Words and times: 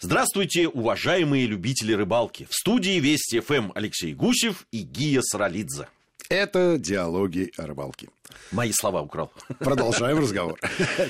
Здравствуйте, 0.00 0.68
уважаемые 0.68 1.46
любители 1.46 1.92
рыбалки. 1.92 2.46
В 2.48 2.54
студии 2.54 3.00
Вести 3.00 3.40
ФМ 3.40 3.72
Алексей 3.74 4.14
Гусев 4.14 4.64
и 4.70 4.82
Гия 4.82 5.20
Саралидзе. 5.22 5.88
Это 6.28 6.78
диалоги 6.78 7.50
о 7.56 7.66
рыбалке. 7.66 8.08
Мои 8.52 8.70
слова 8.70 9.02
украл. 9.02 9.32
Продолжаем 9.58 10.20
разговор. 10.20 10.60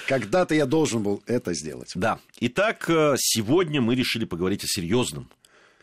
Когда-то 0.06 0.54
я 0.54 0.64
должен 0.64 1.03
был 1.03 1.22
это 1.27 1.53
сделать. 1.53 1.93
Да. 1.96 2.19
Итак, 2.40 2.88
э, 2.88 3.16
сегодня 3.19 3.82
мы 3.82 3.95
решили 3.95 4.24
поговорить 4.24 4.64
о 4.64 4.69
серьезном. 4.69 5.29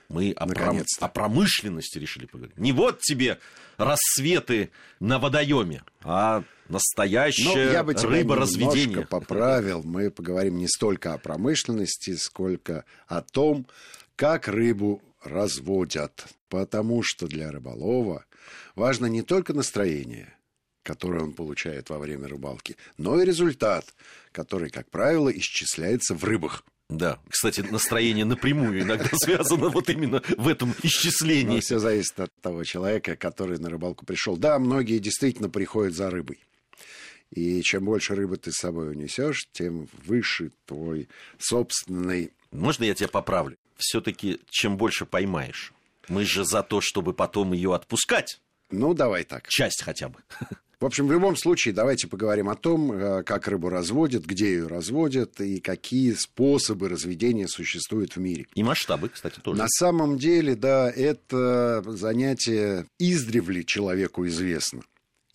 Мы 0.09 0.31
о, 0.31 0.47
пром... 0.47 0.83
о 0.99 1.07
промышленности 1.07 1.97
решили 1.97 2.25
поговорить. 2.25 2.57
Не 2.57 2.71
вот 2.71 2.99
тебе 3.01 3.39
рассветы 3.77 4.71
на 4.99 5.19
водоеме, 5.19 5.83
а 6.03 6.43
настоящее 6.69 7.65
ну, 7.67 7.71
я 7.71 7.83
бы 7.83 7.93
тебя 7.93 8.09
рыборазведение. 8.09 9.05
поправил. 9.05 9.83
Мы 9.83 10.11
поговорим 10.11 10.57
не 10.57 10.67
столько 10.67 11.13
о 11.13 11.17
промышленности, 11.17 12.15
сколько 12.15 12.85
о 13.07 13.21
том, 13.21 13.67
как 14.15 14.47
рыбу 14.47 15.01
разводят. 15.23 16.27
Потому 16.49 17.01
что 17.03 17.27
для 17.27 17.51
рыболова 17.51 18.25
важно 18.75 19.07
не 19.07 19.23
только 19.23 19.53
настроение, 19.53 20.33
которое 20.83 21.23
он 21.23 21.33
получает 21.33 21.89
во 21.89 21.97
время 21.97 22.27
рыбалки, 22.27 22.77
но 22.97 23.19
и 23.19 23.25
результат, 23.25 23.85
который, 24.31 24.69
как 24.69 24.89
правило, 24.89 25.29
исчисляется 25.29 26.13
в 26.13 26.23
рыбах. 26.23 26.63
Да, 26.89 27.19
кстати, 27.29 27.61
настроение 27.61 28.25
напрямую 28.25 28.81
иногда 28.81 29.09
связано 29.13 29.69
вот 29.69 29.89
именно 29.89 30.21
в 30.37 30.47
этом 30.47 30.73
исчислении. 30.83 31.59
все 31.59 31.79
зависит 31.79 32.19
от 32.19 32.33
того 32.41 32.63
человека, 32.63 33.15
который 33.15 33.57
на 33.57 33.69
рыбалку 33.69 34.05
пришел. 34.05 34.37
Да, 34.37 34.59
многие 34.59 34.99
действительно 34.99 35.49
приходят 35.49 35.95
за 35.95 36.09
рыбой. 36.09 36.39
И 37.31 37.61
чем 37.63 37.85
больше 37.85 38.13
рыбы 38.15 38.37
ты 38.37 38.51
с 38.51 38.57
собой 38.57 38.91
унесешь, 38.91 39.47
тем 39.51 39.87
выше 40.05 40.51
твой 40.65 41.09
собственный... 41.39 42.31
Можно 42.51 42.83
я 42.85 42.93
тебя 42.93 43.09
поправлю? 43.09 43.57
Все-таки 43.77 44.39
чем 44.49 44.77
больше 44.77 45.05
поймаешь. 45.05 45.73
Мы 46.07 46.23
же 46.23 46.45
за 46.45 46.61
то, 46.61 46.81
чтобы 46.81 47.13
потом 47.13 47.51
ее 47.53 47.73
отпускать. 47.73 48.39
Ну, 48.69 48.93
давай 48.93 49.23
так. 49.23 49.47
Часть 49.49 49.81
хотя 49.83 50.09
бы. 50.09 50.19
В 50.79 50.85
общем, 50.85 51.07
в 51.07 51.11
любом 51.11 51.35
случае, 51.35 51.73
давайте 51.73 52.07
поговорим 52.07 52.49
о 52.49 52.55
том, 52.55 52.91
э, 52.91 53.23
как 53.23 53.47
рыбу 53.47 53.69
разводят, 53.69 54.25
где 54.25 54.47
ее 54.47 54.67
разводят 54.67 55.39
и 55.41 55.59
какие 55.59 56.13
способы 56.13 56.89
разведения 56.89 57.47
существуют 57.47 58.15
в 58.15 58.19
мире. 58.19 58.47
И 58.55 58.63
масштабы, 58.63 59.09
кстати, 59.09 59.39
тоже. 59.39 59.57
На 59.57 59.67
самом 59.67 60.17
деле, 60.17 60.55
да, 60.55 60.89
это 60.89 61.83
занятие 61.87 62.87
издревле 62.99 63.63
человеку 63.63 64.25
известно. 64.27 64.81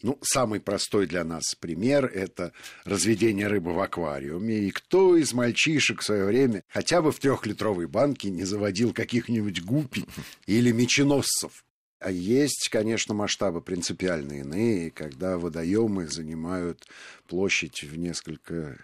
Ну, 0.03 0.19
самый 0.23 0.61
простой 0.61 1.07
для 1.07 1.25
нас 1.25 1.55
пример– 1.59 2.07
это 2.15 2.53
разведение 2.85 3.49
рыбы 3.49 3.75
в 3.75 3.81
аквариуме. 3.81 4.61
И 4.61 4.71
кто 4.71 5.17
из 5.17 5.35
мальчишек 5.35 6.01
в 6.01 6.05
свое 6.05 6.25
время 6.25 6.65
хотя 6.69 7.03
бы 7.03 7.13
в 7.13 7.19
трехлитровой 7.19 7.87
банке 7.87 8.31
не 8.31 8.45
заводил 8.45 8.95
каких-нибудь 8.95 9.63
гупи 9.63 10.07
или 10.47 10.73
меченосцев? 10.73 11.65
А 12.01 12.11
есть, 12.11 12.71
конечно, 12.71 13.15
масштабы 13.15 13.61
принципиально 13.61 14.41
иные, 14.41 14.91
когда 14.91 15.37
водоемы 15.37 16.09
занимают 16.09 16.89
площадь 17.27 17.83
в 17.83 17.97
несколько 17.99 18.79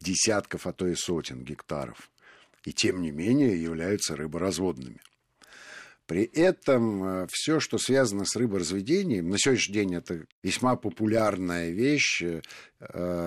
десятков, 0.00 0.66
а 0.66 0.72
то 0.72 0.88
и 0.88 0.94
сотен 0.94 1.44
гектаров. 1.44 2.10
И 2.64 2.72
тем 2.72 3.02
не 3.02 3.10
менее 3.10 3.62
являются 3.62 4.16
рыборазводными. 4.16 5.00
При 6.06 6.24
этом 6.24 7.04
э, 7.04 7.26
все, 7.30 7.60
что 7.60 7.76
связано 7.78 8.24
с 8.24 8.36
рыборазведением, 8.36 9.28
на 9.28 9.38
сегодняшний 9.38 9.74
день 9.74 9.94
это 9.94 10.24
весьма 10.42 10.76
популярная 10.76 11.70
вещь. 11.70 12.22
Э, 12.22 12.40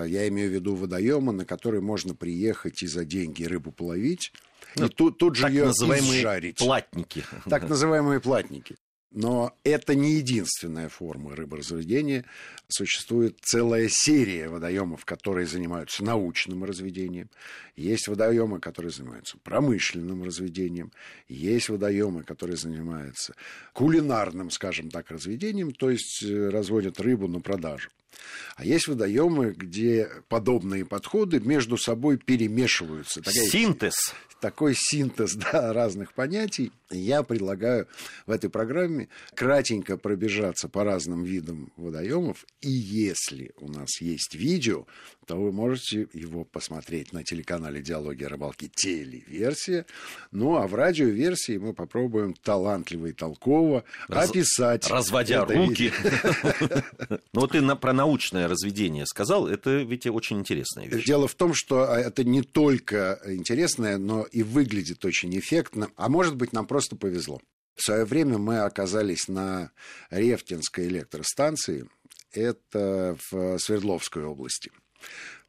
я 0.06 0.28
имею 0.28 0.50
в 0.50 0.54
виду 0.54 0.74
водоемы, 0.74 1.32
на 1.32 1.44
которые 1.44 1.80
можно 1.80 2.14
приехать 2.14 2.82
и 2.82 2.86
за 2.86 3.04
деньги 3.04 3.44
рыбу 3.44 3.70
половить. 3.70 4.32
Ну, 4.74 4.86
и 4.86 4.88
тут, 4.88 5.18
тут 5.18 5.36
же 5.36 5.48
ее 5.48 5.70
изжарить. 5.70 6.58
платники. 6.58 7.24
Так 7.48 7.68
называемые 7.68 8.20
платники. 8.20 8.76
Но 9.12 9.56
это 9.64 9.94
не 9.94 10.14
единственная 10.14 10.88
форма 10.88 11.34
рыборазведения. 11.34 12.24
Существует 12.68 13.38
целая 13.40 13.88
серия 13.90 14.48
водоемов, 14.48 15.04
которые 15.04 15.46
занимаются 15.46 16.04
научным 16.04 16.64
разведением. 16.64 17.30
Есть 17.76 18.08
водоемы, 18.08 18.60
которые 18.60 18.90
занимаются 18.90 19.38
промышленным 19.38 20.24
разведением. 20.24 20.92
Есть 21.28 21.68
водоемы, 21.68 22.24
которые 22.24 22.56
занимаются 22.56 23.34
кулинарным, 23.72 24.50
скажем 24.50 24.90
так, 24.90 25.10
разведением, 25.10 25.72
то 25.72 25.90
есть 25.90 26.22
э, 26.22 26.48
разводят 26.48 27.00
рыбу 27.00 27.28
на 27.28 27.40
продажу. 27.40 27.90
А 28.56 28.64
есть 28.64 28.88
водоемы, 28.88 29.52
где 29.52 30.08
подобные 30.28 30.84
подходы 30.84 31.40
между 31.40 31.76
собой 31.76 32.16
перемешиваются. 32.16 33.20
Такая, 33.20 33.46
Синтез. 33.46 33.94
Такой 34.40 34.74
синтез 34.76 35.34
да, 35.52 35.72
разных 35.72 36.12
понятий. 36.12 36.70
Я 36.90 37.22
предлагаю 37.22 37.88
в 38.26 38.30
этой 38.30 38.50
программе 38.50 39.08
кратенько 39.34 39.96
пробежаться 39.96 40.68
по 40.68 40.84
разным 40.84 41.24
видам 41.24 41.72
водоемов. 41.76 42.44
И 42.60 42.70
если 42.70 43.52
у 43.58 43.68
нас 43.68 44.00
есть 44.00 44.34
видео, 44.34 44.86
то 45.26 45.36
вы 45.36 45.52
можете 45.52 46.06
его 46.12 46.44
посмотреть 46.44 47.12
на 47.12 47.24
телеканале 47.24 47.82
«Диалоги 47.82 48.22
о 48.24 48.28
рыбалке» 48.28 48.68
телеверсия. 48.68 49.86
Ну, 50.30 50.56
а 50.56 50.68
в 50.68 50.74
радиоверсии 50.74 51.56
мы 51.56 51.72
попробуем 51.72 52.34
талантливо 52.34 53.06
и 53.06 53.12
толково 53.12 53.84
Раз... 54.06 54.30
описать. 54.30 54.88
Разводя 54.88 55.44
руки. 55.44 55.92
Ну, 57.32 57.46
ты 57.46 57.62
про 57.76 57.92
научное 58.06 58.48
разведение 58.48 59.04
сказал, 59.06 59.48
это 59.48 59.82
ведь 59.82 60.06
очень 60.06 60.38
интересная 60.38 60.86
вещь. 60.86 61.04
Дело 61.04 61.26
в 61.26 61.34
том, 61.34 61.54
что 61.54 61.90
а, 61.90 61.98
это 61.98 62.24
не 62.24 62.42
только 62.42 63.20
интересное, 63.26 63.98
но 63.98 64.22
и 64.24 64.42
выглядит 64.42 65.04
очень 65.04 65.36
эффектно. 65.38 65.90
А 65.96 66.08
может 66.08 66.36
быть, 66.36 66.52
нам 66.52 66.66
просто 66.66 66.96
повезло. 66.96 67.40
В 67.74 67.82
свое 67.82 68.04
время 68.04 68.38
мы 68.38 68.60
оказались 68.60 69.28
на 69.28 69.70
Рефтинской 70.10 70.86
электростанции, 70.86 71.88
это 72.32 73.16
в 73.30 73.58
Свердловской 73.58 74.24
области. 74.24 74.70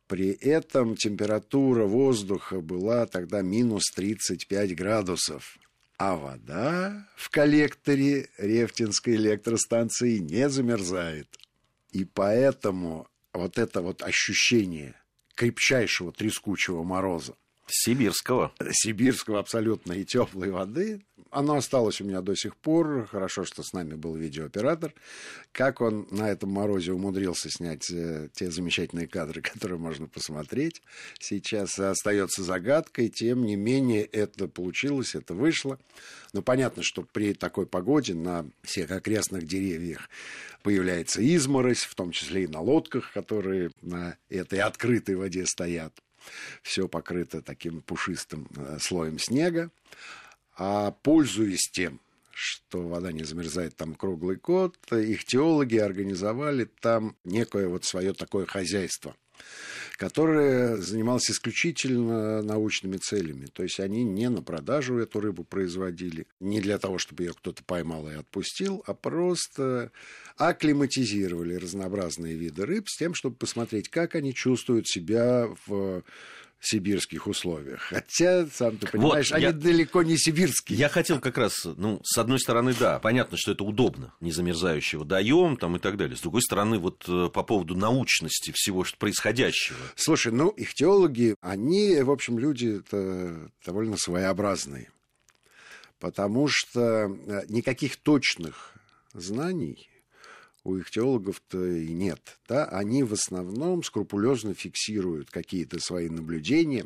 При 0.07 0.29
этом 0.29 0.95
температура 0.95 1.85
воздуха 1.85 2.61
была 2.61 3.05
тогда 3.05 3.41
минус 3.41 3.83
35 3.95 4.75
градусов. 4.75 5.57
А 5.97 6.15
вода 6.15 7.07
в 7.15 7.29
коллекторе 7.29 8.29
Рефтинской 8.37 9.15
электростанции 9.15 10.17
не 10.17 10.49
замерзает. 10.49 11.27
И 11.91 12.05
поэтому 12.05 13.07
вот 13.33 13.57
это 13.57 13.81
вот 13.81 14.01
ощущение 14.01 14.95
крепчайшего 15.35 16.11
трескучего 16.11 16.83
мороза 16.83 17.35
Сибирского. 17.67 18.53
Сибирского 18.71 19.39
абсолютно 19.39 19.93
и 19.93 20.05
теплой 20.05 20.51
воды. 20.51 21.05
Оно 21.37 21.57
осталось 21.57 22.01
у 22.01 22.03
меня 22.03 22.21
до 22.21 22.35
сих 22.35 22.55
пор. 22.55 23.07
Хорошо, 23.11 23.45
что 23.45 23.61
с 23.61 23.71
нами 23.71 23.93
был 23.93 24.15
видеооператор. 24.15 24.91
Как 25.51 25.81
он 25.81 26.07
на 26.09 26.31
этом 26.31 26.49
морозе 26.49 26.93
умудрился 26.93 27.51
снять 27.51 27.91
э, 27.91 28.29
те 28.33 28.49
замечательные 28.49 29.07
кадры, 29.07 29.41
которые 29.53 29.77
можно 29.77 30.07
посмотреть, 30.07 30.81
сейчас 31.19 31.77
остается 31.77 32.41
загадкой. 32.41 33.09
Тем 33.09 33.45
не 33.45 33.55
менее, 33.55 34.03
это 34.03 34.47
получилось, 34.47 35.13
это 35.13 35.35
вышло. 35.35 35.77
Но 36.33 36.41
понятно, 36.41 36.81
что 36.81 37.03
при 37.03 37.35
такой 37.35 37.67
погоде 37.67 38.15
на 38.15 38.47
всех 38.63 38.89
окрестных 38.89 39.45
деревьях 39.45 40.09
появляется 40.63 41.21
изморозь, 41.21 41.83
в 41.83 41.93
том 41.93 42.09
числе 42.09 42.45
и 42.45 42.47
на 42.47 42.61
лодках, 42.61 43.13
которые 43.13 43.69
на 43.83 44.17
этой 44.29 44.57
открытой 44.61 45.13
воде 45.13 45.45
стоят 45.45 45.93
все 46.63 46.87
покрыто 46.87 47.43
таким 47.43 47.83
пушистым 47.83 48.47
э, 48.55 48.79
слоем 48.81 49.19
снега. 49.19 49.69
А 50.57 50.91
пользуясь 50.91 51.69
тем, 51.71 52.01
что 52.31 52.87
вода 52.87 53.11
не 53.11 53.23
замерзает 53.23 53.75
там 53.75 53.95
круглый 53.95 54.37
год, 54.37 54.75
их 54.91 55.25
теологи 55.25 55.77
организовали 55.77 56.65
там 56.65 57.15
некое 57.23 57.67
вот 57.67 57.85
свое 57.85 58.13
такое 58.13 58.45
хозяйство– 58.45 59.15
которое 59.97 60.77
занималось 60.77 61.29
исключительно 61.29 62.41
научными 62.43 62.97
целями. 62.97 63.47
То 63.47 63.63
есть 63.63 63.79
они 63.79 64.03
не 64.03 64.29
на 64.29 64.43
продажу 64.43 64.97
эту 64.97 65.19
рыбу 65.19 65.43
производили, 65.43 66.27
не 66.39 66.61
для 66.61 66.77
того, 66.77 66.99
чтобы 66.99 67.23
ее 67.23 67.33
кто-то 67.33 67.63
поймал 67.63 68.07
и 68.07 68.13
отпустил, 68.13 68.83
а 68.85 68.93
просто 68.93 69.91
акклиматизировали 70.37 71.55
разнообразные 71.55 72.35
виды 72.35 72.65
рыб 72.65 72.87
с 72.87 72.97
тем, 72.97 73.15
чтобы 73.15 73.37
посмотреть, 73.37 73.89
как 73.89 74.13
они 74.13 74.33
чувствуют 74.35 74.87
себя 74.87 75.49
в 75.65 76.03
сибирских 76.59 77.27
условиях. 77.27 77.81
Хотя, 77.81 78.47
сам 78.47 78.77
ты 78.77 78.87
понимаешь, 78.87 79.29
вот, 79.29 79.35
они 79.35 79.45
я, 79.45 79.51
далеко 79.51 80.03
не 80.03 80.17
сибирские. 80.17 80.77
Я 80.77 80.89
хотел 80.89 81.19
как 81.19 81.37
раз, 81.37 81.65
ну, 81.65 82.01
с 82.03 82.17
одной 82.17 82.39
стороны, 82.39 82.73
да, 82.77 82.99
понятно, 82.99 83.37
что 83.37 83.51
это 83.51 83.63
удобно, 83.63 84.13
незамерзающего 84.21 85.05
даем 85.05 85.57
там 85.57 85.75
и 85.75 85.79
так 85.79 85.97
далее. 85.97 86.17
С 86.17 86.21
другой 86.21 86.41
стороны, 86.41 86.79
вот 86.79 87.05
э, 87.07 87.29
по 87.29 87.43
поводу 87.43 87.75
научности 87.75 88.51
всего 88.55 88.83
что 88.83 88.97
происходящего. 88.97 89.77
Слушай, 89.95 90.31
ну, 90.31 90.49
их 90.49 90.73
теологи, 90.73 91.35
они, 91.41 92.01
в 92.01 92.11
общем, 92.11 92.39
люди 92.39 92.81
довольно 93.65 93.97
своеобразные. 93.97 94.91
Потому 95.99 96.47
что 96.47 96.81
э, 96.81 97.45
никаких 97.49 97.97
точных 97.97 98.73
знаний 99.13 99.89
у 100.67 100.77
их 100.77 100.91
теологов-то 100.91 101.65
и 101.65 101.93
нет. 101.93 102.37
Да? 102.47 102.65
Они 102.65 103.03
в 103.03 103.13
основном 103.13 103.83
скрупулезно 103.83 104.53
фиксируют 104.53 105.31
какие-то 105.31 105.79
свои 105.79 106.09
наблюдения, 106.09 106.85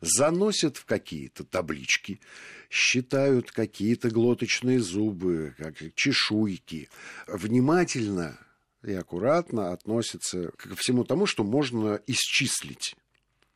заносят 0.00 0.76
в 0.76 0.84
какие-то 0.84 1.44
таблички, 1.44 2.20
считают 2.68 3.50
какие-то 3.50 4.10
глоточные 4.10 4.78
зубы, 4.80 5.54
как 5.56 5.76
чешуйки, 5.94 6.90
внимательно 7.26 8.38
и 8.82 8.92
аккуратно 8.92 9.72
относятся 9.72 10.50
ко 10.58 10.76
всему 10.76 11.04
тому, 11.04 11.24
что 11.24 11.44
можно 11.44 12.00
исчислить 12.06 12.94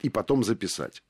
и 0.00 0.08
потом 0.08 0.44
записать. 0.44 1.02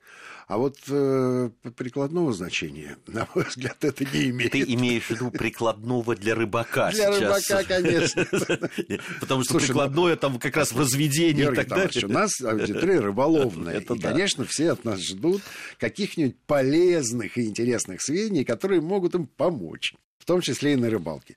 А 0.47 0.57
вот 0.57 0.79
э, 0.89 1.51
прикладного 1.77 2.33
значения, 2.33 2.97
на 3.07 3.29
мой 3.35 3.45
взгляд, 3.45 3.85
это 3.85 4.05
не 4.07 4.31
имеет. 4.31 4.53
Ты 4.53 4.63
имеешь 4.63 5.05
в 5.05 5.11
виду 5.11 5.31
прикладного 5.31 6.17
для 6.17 6.35
рыбака 6.35 6.91
для 6.91 7.13
сейчас? 7.13 7.19
Для 7.19 7.29
рыбака, 7.29 7.65
конечно. 7.65 8.99
Потому 9.21 9.45
что 9.45 9.59
прикладное 9.59 10.17
там 10.17 10.39
как 10.39 10.57
раз 10.57 10.73
в 10.73 10.81
разведении 10.81 11.51
и 11.51 11.55
так 11.55 11.69
далее. 11.69 12.07
У 12.07 12.09
нас 12.09 12.41
аудитория 12.41 13.01
рыболовная. 13.01 13.81
И, 13.81 13.99
конечно, 13.99 14.47
все 14.47 14.73
от 14.73 14.85
нас 14.85 15.01
ждут 15.01 15.43
каких-нибудь 15.79 16.39
полезных 16.47 17.37
и 17.37 17.45
интересных 17.45 18.01
сведений, 18.01 18.45
которые 18.45 18.81
могут 18.81 19.15
им 19.15 19.27
помочь, 19.27 19.95
в 20.19 20.25
том 20.25 20.41
числе 20.41 20.73
и 20.73 20.77
на 20.77 20.89
рыбалке. 20.89 21.37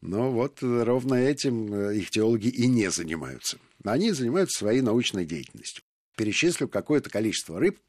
Но 0.00 0.30
вот 0.30 0.58
ровно 0.62 1.14
этим 1.14 1.74
э, 1.74 1.96
их 1.98 2.08
теологи 2.08 2.48
и 2.48 2.66
не 2.68 2.90
занимаются. 2.90 3.58
Они 3.84 4.12
занимаются 4.12 4.60
своей 4.60 4.80
научной 4.80 5.26
деятельностью. 5.26 5.84
Перечислю 6.20 6.68
какое-то 6.68 7.08
количество 7.08 7.58
рыб, 7.58 7.80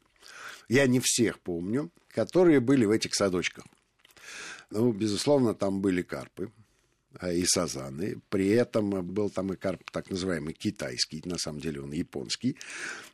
я 0.66 0.86
не 0.86 1.00
всех 1.00 1.38
помню, 1.38 1.90
которые 2.08 2.60
были 2.60 2.86
в 2.86 2.90
этих 2.90 3.14
садочках. 3.14 3.66
Ну, 4.70 4.90
безусловно, 4.90 5.54
там 5.54 5.82
были 5.82 6.00
карпы 6.00 6.50
а, 7.18 7.30
и 7.30 7.44
сазаны. 7.44 8.22
При 8.30 8.48
этом 8.48 8.88
был 9.04 9.28
там 9.28 9.52
и 9.52 9.56
карп, 9.56 9.82
так 9.90 10.08
называемый 10.08 10.54
китайский, 10.54 11.20
на 11.26 11.36
самом 11.36 11.60
деле 11.60 11.82
он 11.82 11.92
японский. 11.92 12.56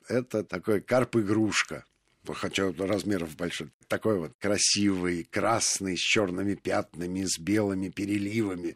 Это 0.07 0.45
такой 0.45 0.81
карп-игрушка 0.83 1.85
хотя 2.33 2.73
размеров 2.79 3.35
большой, 3.35 3.71
такой 3.89 4.19
вот 4.19 4.35
красивый, 4.39 5.25
красный, 5.25 5.97
с 5.97 6.01
черными 6.01 6.55
пятнами, 6.55 7.25
с 7.25 7.41
белыми 7.41 7.89
переливами. 7.89 8.75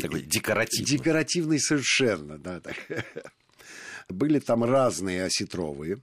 Такой 0.00 0.22
декоративный. 0.22 0.86
Декоративный 0.86 1.60
совершенно, 1.60 2.38
да. 2.38 2.60
Так. 2.60 2.76
Были 4.08 4.38
там 4.38 4.64
разные 4.64 5.24
осетровые, 5.24 5.98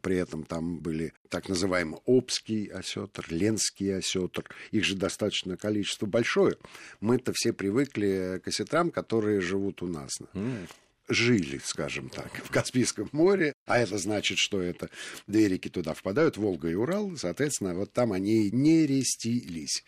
при 0.00 0.16
этом 0.16 0.44
там 0.44 0.78
были 0.78 1.12
так 1.28 1.48
называемый 1.48 2.00
Обский 2.06 2.66
осетр, 2.66 3.26
Ленский 3.28 3.96
осетр. 3.96 4.44
Их 4.70 4.84
же 4.84 4.94
достаточно 4.94 5.56
количество 5.56 6.06
большое. 6.06 6.56
Мы-то 7.00 7.32
все 7.34 7.52
привыкли 7.52 8.40
к 8.44 8.48
осетрам, 8.48 8.90
которые 8.90 9.40
живут 9.40 9.82
у 9.82 9.88
нас. 9.88 10.12
Mm 10.32 10.68
жили, 11.08 11.60
скажем 11.64 12.08
так, 12.08 12.30
в 12.44 12.50
Каспийском 12.50 13.08
море, 13.12 13.52
а 13.66 13.78
это 13.78 13.98
значит, 13.98 14.38
что 14.38 14.60
это 14.60 14.90
две 15.26 15.48
реки 15.48 15.68
туда 15.68 15.94
впадают, 15.94 16.36
Волга 16.36 16.68
и 16.68 16.74
Урал, 16.74 17.16
соответственно, 17.16 17.74
вот 17.74 17.92
там 17.92 18.12
они 18.12 18.50
не 18.50 18.86
рестились, 18.86 19.84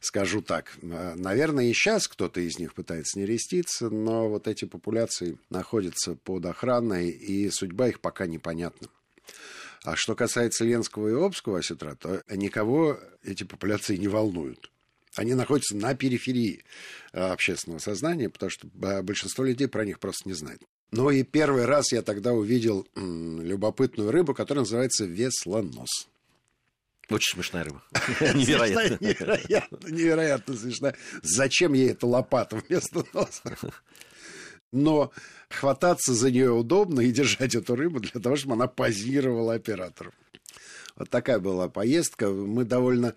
скажу 0.00 0.42
так. 0.42 0.76
Наверное, 0.82 1.66
и 1.66 1.72
сейчас 1.72 2.08
кто-то 2.08 2.40
из 2.40 2.58
них 2.58 2.74
пытается 2.74 3.18
не 3.18 3.26
реститься, 3.26 3.90
но 3.90 4.28
вот 4.28 4.48
эти 4.48 4.64
популяции 4.64 5.38
находятся 5.50 6.14
под 6.14 6.46
охраной, 6.46 7.10
и 7.10 7.50
судьба 7.50 7.88
их 7.88 8.00
пока 8.00 8.26
непонятна. 8.26 8.88
А 9.84 9.96
что 9.96 10.14
касается 10.14 10.64
Ленского 10.64 11.08
и 11.08 11.12
Обского 11.12 11.58
осетра, 11.58 11.94
то 11.94 12.22
никого 12.30 12.98
эти 13.22 13.44
популяции 13.44 13.96
не 13.96 14.08
волнуют. 14.08 14.70
Они 15.18 15.34
находятся 15.34 15.76
на 15.76 15.96
периферии 15.96 16.62
э, 17.12 17.20
общественного 17.20 17.80
сознания, 17.80 18.30
потому 18.30 18.50
что 18.50 18.68
э, 18.68 19.02
большинство 19.02 19.44
людей 19.44 19.66
про 19.66 19.84
них 19.84 19.98
просто 19.98 20.28
не 20.28 20.32
знает. 20.32 20.62
Ну 20.92 21.10
и 21.10 21.24
первый 21.24 21.64
раз 21.64 21.90
я 21.90 22.02
тогда 22.02 22.32
увидел 22.32 22.86
любопытную 22.94 24.12
рыбу, 24.12 24.32
которая 24.32 24.62
называется 24.62 25.06
веслонос. 25.06 26.08
Очень 27.10 27.34
смешная 27.34 27.64
рыба. 27.64 27.82
Невероятно. 28.20 29.04
Невероятно, 29.04 29.88
невероятно 29.88 30.56
смешная. 30.56 30.94
Зачем 31.22 31.72
ей 31.72 31.90
эта 31.90 32.06
лопата 32.06 32.56
вместо 32.56 33.04
носа? 33.12 33.58
но 34.70 35.10
хвататься 35.48 36.14
за 36.14 36.30
нее 36.30 36.52
удобно 36.52 37.00
и 37.00 37.10
держать 37.10 37.56
эту 37.56 37.74
рыбу 37.74 37.98
для 37.98 38.20
того, 38.20 38.36
чтобы 38.36 38.54
она 38.54 38.68
позировала 38.68 39.54
оператору. 39.54 40.12
Вот 40.94 41.10
такая 41.10 41.40
была 41.40 41.68
поездка. 41.68 42.28
Мы 42.28 42.64
довольно 42.64 43.14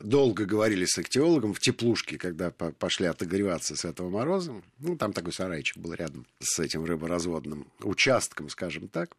долго 0.00 0.44
говорили 0.44 0.84
с 0.84 0.98
ихтиологом 0.98 1.54
в 1.54 1.60
теплушке, 1.60 2.18
когда 2.18 2.50
пошли 2.50 3.06
отогреваться 3.06 3.76
с 3.76 3.84
этого 3.84 4.08
мороза. 4.10 4.62
Ну, 4.78 4.96
там 4.96 5.12
такой 5.12 5.32
сарайчик 5.32 5.78
был 5.78 5.92
рядом 5.94 6.26
с 6.40 6.58
этим 6.58 6.84
рыборазводным 6.84 7.66
участком, 7.80 8.48
скажем 8.48 8.88
так. 8.88 9.16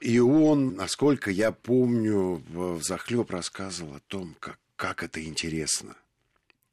И 0.00 0.18
он, 0.18 0.74
насколько 0.74 1.30
я 1.30 1.52
помню, 1.52 2.42
в 2.50 2.82
захлеб 2.82 3.30
рассказывал 3.30 3.94
о 3.94 4.00
том, 4.00 4.36
как, 4.38 4.58
как 4.76 5.02
это 5.02 5.24
интересно 5.24 5.96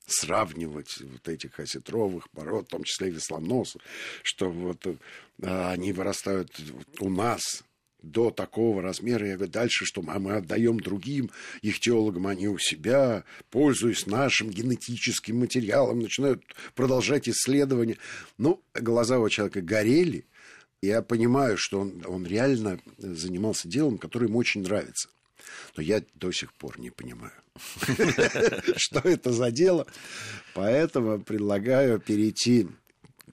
сравнивать 0.05 0.99
вот 1.01 1.27
этих 1.29 1.59
осетровых 1.59 2.29
пород, 2.31 2.67
в 2.67 2.71
том 2.71 2.83
числе 2.83 3.07
и 3.07 3.11
веслоносов, 3.11 3.81
что 4.21 4.49
вот 4.49 4.85
а, 5.41 5.71
они 5.71 5.93
вырастают 5.93 6.59
у 6.99 7.09
нас 7.09 7.63
до 8.03 8.29
такого 8.29 8.81
размера. 8.81 9.27
Я 9.27 9.35
говорю, 9.35 9.51
дальше 9.51 9.85
что? 9.85 10.03
А 10.07 10.19
мы 10.19 10.33
отдаем 10.33 10.79
другим 10.79 11.31
их 11.61 11.79
теологам, 11.79 12.27
они 12.27 12.47
у 12.47 12.59
себя, 12.59 13.23
пользуясь 13.49 14.05
нашим 14.05 14.49
генетическим 14.49 15.39
материалом, 15.39 15.99
начинают 15.99 16.43
продолжать 16.75 17.27
исследования. 17.27 17.97
Ну, 18.37 18.61
глаза 18.75 19.19
у 19.19 19.29
человека 19.29 19.61
горели. 19.61 20.25
Я 20.81 21.01
понимаю, 21.01 21.57
что 21.57 21.79
он, 21.79 22.03
он 22.05 22.27
реально 22.27 22.79
занимался 22.97 23.69
делом, 23.69 23.97
которое 23.97 24.27
ему 24.27 24.37
очень 24.37 24.61
нравится. 24.61 25.09
Но 25.75 25.83
я 25.83 26.03
до 26.15 26.31
сих 26.31 26.53
пор 26.53 26.79
не 26.79 26.89
понимаю, 26.89 27.33
что 28.75 28.99
это 29.03 29.31
за 29.31 29.49
дело. 29.51 29.87
Поэтому 30.53 31.21
предлагаю 31.21 31.99
перейти 31.99 32.67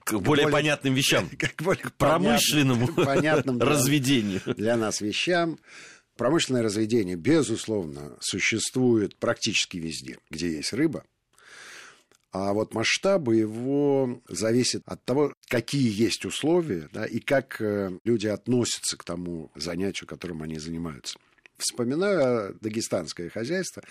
к 0.03 0.13
более, 0.13 0.23
более 0.23 0.47
понятным 0.49 0.93
вещам, 0.93 1.29
к 1.37 1.61
более 1.61 1.89
промышленному 1.97 2.87
понятным, 2.87 3.59
разведению. 3.61 4.41
Для 4.45 4.77
нас 4.77 5.01
вещам. 5.01 5.59
Промышленное 6.17 6.61
разведение, 6.61 7.15
безусловно, 7.15 8.17
существует 8.19 9.15
практически 9.17 9.77
везде, 9.77 10.19
где 10.29 10.51
есть 10.51 10.73
рыба. 10.73 11.03
А 12.31 12.53
вот 12.53 12.73
масштабы 12.73 13.35
его 13.35 14.21
зависят 14.27 14.83
от 14.85 15.03
того, 15.03 15.33
какие 15.49 15.91
есть 15.91 16.25
условия, 16.25 16.89
да, 16.93 17.05
и 17.05 17.19
как 17.19 17.59
э, 17.59 17.97
люди 18.05 18.27
относятся 18.27 18.97
к 18.97 19.03
тому 19.03 19.51
занятию, 19.55 20.07
которым 20.07 20.41
они 20.41 20.57
занимаются. 20.57 21.17
Вспоминаю 21.57 22.57
дагестанское 22.61 23.29
хозяйство, 23.29 23.83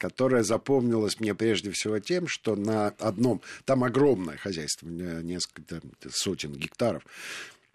которое 0.00 0.42
запомнилось 0.42 1.20
мне 1.20 1.34
прежде 1.34 1.70
всего 1.70 1.98
тем, 1.98 2.26
что 2.26 2.56
на 2.56 2.88
одном, 2.88 3.42
там 3.66 3.84
огромное 3.84 4.38
хозяйство, 4.38 4.88
несколько 4.88 5.82
сотен 6.10 6.54
гектаров, 6.54 7.04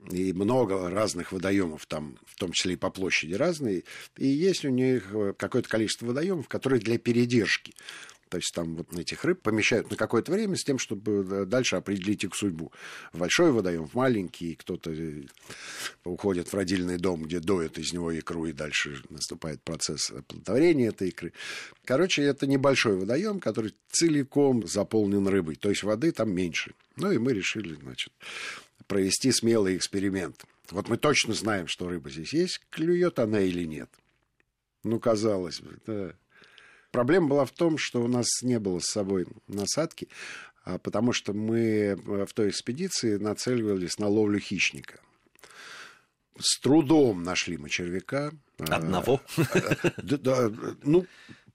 и 0.10 0.34
много 0.34 0.90
разных 0.90 1.32
водоемов 1.32 1.86
там, 1.86 2.18
в 2.26 2.36
том 2.36 2.52
числе 2.52 2.74
и 2.74 2.78
по 2.78 2.90
площади 2.90 3.36
разные, 3.36 3.84
и 4.18 4.28
есть 4.28 4.66
у 4.66 4.70
них 4.70 5.14
какое-то 5.38 5.70
количество 5.70 6.08
водоемов, 6.08 6.48
которые 6.48 6.80
для 6.80 6.98
передержки 6.98 7.74
то 8.36 8.40
есть 8.40 8.54
там 8.54 8.76
вот 8.76 8.94
этих 9.00 9.24
рыб 9.24 9.42
помещают 9.42 9.90
на 9.90 9.96
какое-то 9.96 10.30
время 10.30 10.58
с 10.58 10.64
тем, 10.66 10.78
чтобы 10.78 11.26
э, 11.26 11.46
дальше 11.46 11.78
определить 11.78 12.26
их 12.26 12.36
судьбу. 12.36 12.74
В 13.14 13.20
большой 13.20 13.54
водоем, 13.54 13.88
в 13.88 13.94
маленький, 13.94 14.56
кто-то 14.56 14.92
э, 14.92 15.24
уходит 16.04 16.50
в 16.50 16.54
родильный 16.54 16.98
дом, 16.98 17.24
где 17.24 17.40
доят 17.40 17.78
из 17.78 17.94
него 17.94 18.14
икру, 18.20 18.46
и 18.46 18.52
дальше 18.52 19.02
наступает 19.10 19.64
процесс 19.64 20.12
оплодотворения 20.12 20.90
этой 20.90 21.08
икры. 21.08 21.32
Короче, 21.86 22.24
это 22.24 22.46
небольшой 22.46 22.98
водоем, 22.98 23.40
который 23.40 23.74
целиком 23.90 24.68
заполнен 24.68 25.26
рыбой, 25.26 25.56
то 25.56 25.70
есть 25.70 25.84
воды 25.84 26.12
там 26.12 26.30
меньше. 26.30 26.74
Ну 26.98 27.14
и 27.14 27.18
мы 27.18 27.32
решили, 27.32 27.74
значит, 27.76 28.12
провести 28.86 29.32
смелый 29.32 29.78
эксперимент. 29.78 30.44
Вот 30.72 30.90
мы 30.90 30.98
точно 30.98 31.34
знаем, 31.34 31.70
что 31.70 31.88
рыба 31.88 32.10
здесь 32.10 32.34
есть, 32.34 32.60
клюет 32.70 33.18
она 33.18 33.40
или 33.40 33.64
нет. 33.64 33.90
Ну, 34.84 35.00
казалось 35.00 35.62
бы, 35.62 35.78
да. 35.88 36.16
Проблема 36.96 37.28
была 37.28 37.44
в 37.44 37.52
том, 37.52 37.78
что 37.78 38.02
у 38.02 38.08
нас 38.08 38.26
не 38.42 38.58
было 38.58 38.80
с 38.80 38.86
собой 38.86 39.28
насадки, 39.50 40.08
а 40.64 40.78
потому 40.78 41.12
что 41.12 41.34
мы 41.34 41.60
э, 41.60 42.26
в 42.26 42.32
той 42.34 42.52
экспедиции 42.52 43.18
нацеливались 43.18 44.00
на 44.00 44.08
ловлю 44.08 44.40
хищника. 44.40 45.02
С 46.40 46.58
трудом 46.62 47.22
нашли 47.22 47.58
мы 47.58 47.68
червяка. 47.68 48.32
А, 48.60 48.78
Одного? 48.78 49.20
Да, 49.98 50.18
да, 50.18 50.52
ну, 50.84 51.06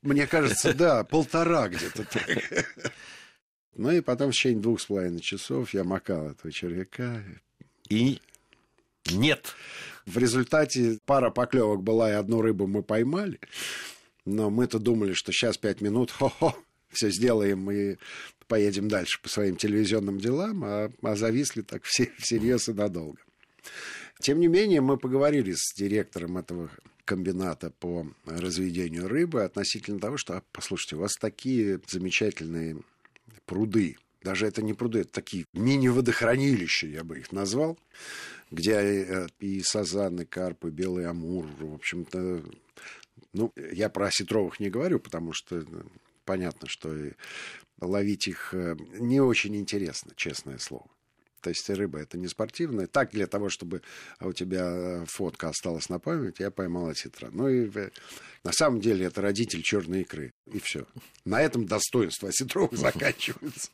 мне 0.02 0.26
кажется, 0.26 0.74
да, 0.74 1.04
полтора 1.04 1.68
где-то 1.68 2.06
Ну 3.76 3.92
и 3.92 4.02
потом 4.02 4.32
в 4.32 4.34
течение 4.34 4.60
двух 4.60 4.82
с 4.82 4.86
половиной 4.86 5.20
часов 5.20 5.72
я 5.72 5.84
макал 5.84 6.32
этого 6.32 6.52
червяка. 6.52 7.24
И 7.88 8.20
нет. 9.10 9.54
В 10.04 10.18
результате 10.18 10.98
пара 11.06 11.30
поклевок 11.30 11.82
была, 11.82 12.10
и 12.10 12.14
одну 12.14 12.42
рыбу 12.42 12.66
мы 12.66 12.82
поймали. 12.82 13.40
Но 14.24 14.50
мы-то 14.50 14.78
думали, 14.78 15.12
что 15.12 15.32
сейчас 15.32 15.56
пять 15.56 15.80
минут, 15.80 16.10
хо-хо, 16.18 16.56
все 16.90 17.10
сделаем 17.10 17.70
и 17.70 17.96
поедем 18.48 18.88
дальше 18.88 19.20
по 19.22 19.28
своим 19.28 19.56
телевизионным 19.56 20.18
делам, 20.18 20.64
а, 20.64 20.90
а 21.02 21.16
зависли 21.16 21.62
так 21.62 21.84
все 21.84 22.10
всерьез 22.18 22.68
и 22.68 22.72
надолго. 22.72 23.18
Тем 24.20 24.40
не 24.40 24.48
менее, 24.48 24.80
мы 24.80 24.98
поговорили 24.98 25.54
с 25.56 25.74
директором 25.74 26.36
этого 26.36 26.70
комбината 27.04 27.70
по 27.70 28.06
разведению 28.26 29.08
рыбы 29.08 29.42
относительно 29.42 29.98
того, 29.98 30.16
что, 30.16 30.36
а, 30.36 30.42
послушайте, 30.52 30.96
у 30.96 31.00
вас 31.00 31.14
такие 31.18 31.80
замечательные 31.88 32.76
пруды, 33.46 33.96
даже 34.22 34.46
это 34.46 34.62
не 34.62 34.74
пруды, 34.74 35.00
это 35.00 35.12
такие 35.12 35.46
мини-водохранилища, 35.54 36.86
я 36.86 37.04
бы 37.04 37.18
их 37.18 37.32
назвал, 37.32 37.78
где 38.50 38.72
э, 38.72 39.26
и 39.38 39.62
сазаны, 39.62 40.26
карпы, 40.26 40.70
белый 40.70 41.06
амур, 41.06 41.46
в 41.58 41.74
общем-то, 41.74 42.42
ну, 43.32 43.52
я 43.56 43.88
про 43.88 44.06
осетровых 44.06 44.60
не 44.60 44.70
говорю, 44.70 45.00
потому 45.00 45.32
что 45.32 45.58
э, 45.58 45.64
понятно, 46.24 46.68
что 46.68 46.94
ловить 47.80 48.28
их 48.28 48.54
э, 48.54 48.76
не 48.98 49.20
очень 49.20 49.56
интересно, 49.56 50.12
честное 50.16 50.58
слово. 50.58 50.86
То 51.40 51.50
есть 51.50 51.68
рыба 51.70 51.98
это 51.98 52.18
не 52.18 52.28
спортивная. 52.28 52.86
Так, 52.86 53.12
для 53.12 53.26
того, 53.26 53.48
чтобы 53.48 53.82
у 54.20 54.32
тебя 54.32 55.04
фотка 55.06 55.48
осталась 55.48 55.88
на 55.88 55.98
память, 55.98 56.38
я 56.38 56.50
поймал 56.50 56.88
осетра. 56.88 57.30
Ну 57.32 57.48
и 57.48 57.70
на 58.44 58.52
самом 58.52 58.80
деле 58.80 59.06
это 59.06 59.22
родитель 59.22 59.62
черной 59.62 60.02
икры. 60.02 60.32
И 60.52 60.58
все. 60.60 60.86
На 61.24 61.40
этом 61.40 61.66
достоинство 61.66 62.28
осетров 62.28 62.72
заканчивается. 62.72 63.70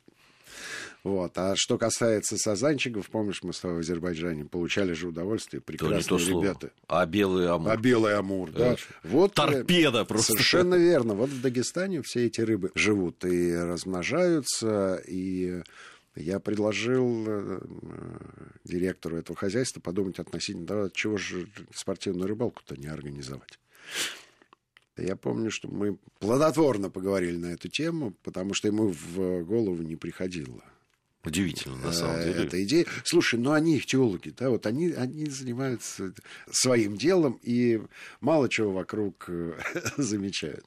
Вот. 1.06 1.38
А 1.38 1.54
что 1.54 1.78
касается 1.78 2.36
сазанчиков, 2.36 3.08
помнишь, 3.10 3.44
мы 3.44 3.52
с 3.52 3.60
тобой 3.60 3.76
в 3.76 3.80
Азербайджане 3.80 4.44
получали 4.44 4.92
же 4.92 5.06
удовольствие, 5.06 5.60
прекрасные 5.60 6.02
то 6.02 6.18
то 6.18 6.40
ребята. 6.40 6.72
А 6.88 7.06
белый 7.06 7.48
амур. 7.48 7.70
А 7.70 7.76
белый 7.76 8.16
амур, 8.16 8.50
да. 8.50 8.70
да. 8.70 8.76
Вот, 9.04 9.30
э, 9.30 9.34
Торпеда 9.34 10.04
просто. 10.04 10.32
Совершенно 10.32 10.74
верно. 10.74 11.14
Вот 11.14 11.30
в 11.30 11.40
Дагестане 11.40 12.02
все 12.02 12.26
эти 12.26 12.40
рыбы 12.40 12.72
живут 12.74 13.24
и 13.24 13.54
размножаются, 13.54 15.00
и 15.06 15.62
я 16.16 16.40
предложил 16.40 17.24
э, 17.24 17.60
директору 18.64 19.16
этого 19.16 19.38
хозяйства 19.38 19.78
подумать 19.78 20.18
относительно 20.18 20.66
того, 20.66 20.88
чего 20.88 21.18
же 21.18 21.46
спортивную 21.72 22.26
рыбалку-то 22.26 22.74
не 22.74 22.88
организовать. 22.88 23.60
Я 24.96 25.14
помню, 25.14 25.52
что 25.52 25.68
мы 25.68 25.98
плодотворно 26.18 26.90
поговорили 26.90 27.36
на 27.36 27.52
эту 27.52 27.68
тему, 27.68 28.12
потому 28.24 28.54
что 28.54 28.66
ему 28.66 28.88
в 28.88 29.44
голову 29.44 29.84
не 29.84 29.94
приходило 29.94 30.64
Удивительно, 31.26 31.76
на 31.76 31.92
самом 31.92 32.22
деле. 32.22 32.44
Эта 32.44 32.62
идея. 32.62 32.86
Слушай, 33.04 33.40
ну 33.40 33.50
они 33.50 33.78
ихтиологи, 33.78 34.30
да, 34.30 34.48
вот 34.48 34.64
они, 34.64 34.92
они 34.92 35.26
занимаются 35.26 36.12
своим 36.50 36.96
делом 36.96 37.40
и 37.42 37.82
мало 38.20 38.48
чего 38.48 38.72
вокруг 38.72 39.24
э, 39.28 39.58
замечают. 39.96 40.64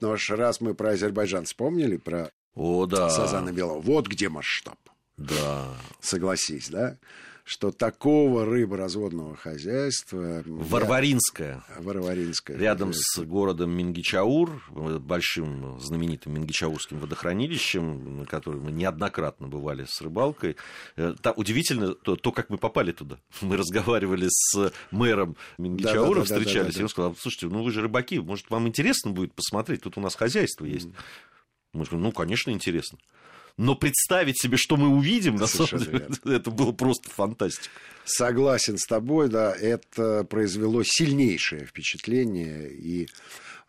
Но 0.00 0.12
аж 0.12 0.30
раз 0.30 0.62
мы 0.62 0.74
про 0.74 0.92
Азербайджан 0.92 1.44
вспомнили, 1.44 1.98
про 1.98 2.32
О, 2.54 2.86
да. 2.86 3.10
Сазана 3.10 3.52
Белого, 3.52 3.80
вот 3.80 4.08
где 4.08 4.30
масштаб. 4.30 4.78
Да. 5.18 5.76
Согласись, 6.00 6.70
да? 6.70 6.96
Что 7.44 7.72
такого 7.72 8.44
рыборазводного 8.44 9.36
хозяйства... 9.36 10.42
Варваринское. 10.46 11.64
Я... 11.68 11.82
Варваринское. 11.82 12.56
Рядом 12.56 12.92
с 12.94 13.18
городом 13.18 13.70
Мингичаур, 13.70 14.62
большим 15.00 15.78
знаменитым 15.80 16.34
Мингичаурским 16.34 16.98
водохранилищем, 16.98 18.18
на 18.18 18.26
которое 18.26 18.58
мы 18.58 18.70
неоднократно 18.70 19.48
бывали 19.48 19.86
с 19.88 20.00
рыбалкой. 20.00 20.56
Э, 20.96 21.14
там 21.20 21.34
удивительно 21.36 21.94
то, 21.94 22.16
то, 22.16 22.30
как 22.30 22.48
мы 22.48 22.58
попали 22.58 22.92
туда. 22.92 23.18
Мы 23.40 23.56
разговаривали 23.56 24.28
с 24.28 24.72
мэром 24.90 25.36
Мингичаура, 25.58 26.20
да, 26.20 26.20
да, 26.20 26.24
встречались, 26.24 26.54
да, 26.54 26.62
да, 26.62 26.72
да, 26.72 26.80
и 26.80 26.82
он 26.82 26.88
сказал, 26.88 27.16
слушайте, 27.16 27.46
ну 27.46 27.62
вы 27.62 27.70
же 27.72 27.82
рыбаки, 27.82 28.20
может, 28.20 28.48
вам 28.50 28.68
интересно 28.68 29.10
будет 29.10 29.34
посмотреть, 29.34 29.82
тут 29.82 29.98
у 29.98 30.00
нас 30.00 30.14
хозяйство 30.14 30.64
есть. 30.64 30.88
Мы 31.72 31.84
сказали, 31.84 32.04
ну, 32.04 32.12
конечно, 32.12 32.50
интересно 32.50 32.98
но 33.56 33.74
представить 33.74 34.40
себе, 34.40 34.56
что 34.56 34.76
мы 34.76 34.88
увидим, 34.88 35.36
на 35.36 35.46
самом 35.46 35.84
деле, 35.84 36.08
это 36.24 36.50
было 36.50 36.72
просто 36.72 37.10
фантастика. 37.10 37.70
Согласен 38.04 38.78
с 38.78 38.86
тобой, 38.86 39.28
да, 39.28 39.54
это 39.54 40.24
произвело 40.24 40.82
сильнейшее 40.84 41.66
впечатление 41.66 42.72
и, 42.72 43.08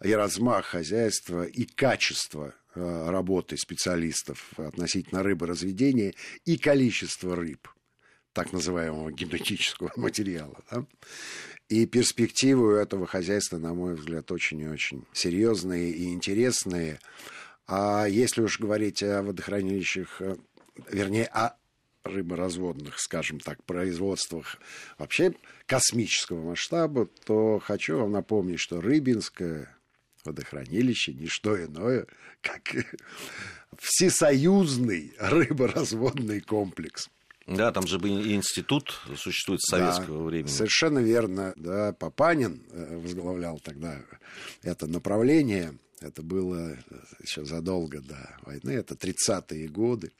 и 0.04 0.12
размах 0.14 0.66
хозяйства, 0.66 1.44
и 1.44 1.66
качество 1.66 2.54
э, 2.74 3.10
работы 3.10 3.58
специалистов 3.58 4.52
относительно 4.58 5.22
рыборазведения, 5.22 6.14
и 6.46 6.58
количество 6.58 7.36
рыб, 7.36 7.68
так 8.34 8.54
называемого 8.54 9.12
генетического 9.12 9.92
материала. 9.96 10.58
Да? 10.72 10.86
И 11.70 11.86
перспективы 11.86 12.74
у 12.74 12.76
этого 12.76 13.06
хозяйства, 13.06 13.58
на 13.58 13.74
мой 13.74 13.96
взгляд, 13.96 14.32
очень 14.32 14.60
и 14.62 14.68
очень 14.68 15.06
серьезные 15.14 15.92
и 15.92 16.14
интересные. 16.14 17.00
А 17.68 18.06
если 18.06 18.42
уж 18.42 18.60
говорить 18.60 19.02
о 19.04 19.24
водохранилищах, 19.24 20.22
э, 20.22 20.36
вернее, 20.90 21.26
о 21.26 21.56
рыборазводных, 22.04 23.00
скажем 23.00 23.40
так, 23.40 23.64
производствах 23.64 24.58
вообще 24.98 25.34
космического 25.66 26.50
масштаба, 26.50 27.08
то 27.26 27.60
хочу 27.60 27.98
вам 27.98 28.12
напомнить, 28.12 28.60
что 28.60 28.82
Рыбинское 28.82 29.76
водохранилище 30.26 31.14
не 31.14 31.28
что 31.28 31.62
иное, 31.64 32.06
как 32.42 32.74
всесоюзный 33.80 35.14
рыборазводный 35.20 36.42
комплекс. 36.42 37.10
Да, 37.46 37.74
там 37.74 37.86
же 37.88 37.98
и 37.98 38.36
институт 38.36 38.94
существует 39.18 39.62
с 39.62 39.70
советского 39.70 40.20
да, 40.20 40.24
времени. 40.24 40.50
Совершенно 40.50 41.00
верно. 41.00 41.54
Да, 41.58 41.92
Папанин 41.92 42.64
э, 42.72 42.98
возглавлял 42.98 43.60
тогда 43.60 44.00
это 44.62 44.88
направление. 44.88 45.78
Это 46.04 46.22
было 46.22 46.78
еще 47.22 47.46
задолго 47.46 48.02
до 48.02 48.38
войны, 48.42 48.72
это 48.72 48.96
30-е 48.96 49.70
годы 49.70 50.12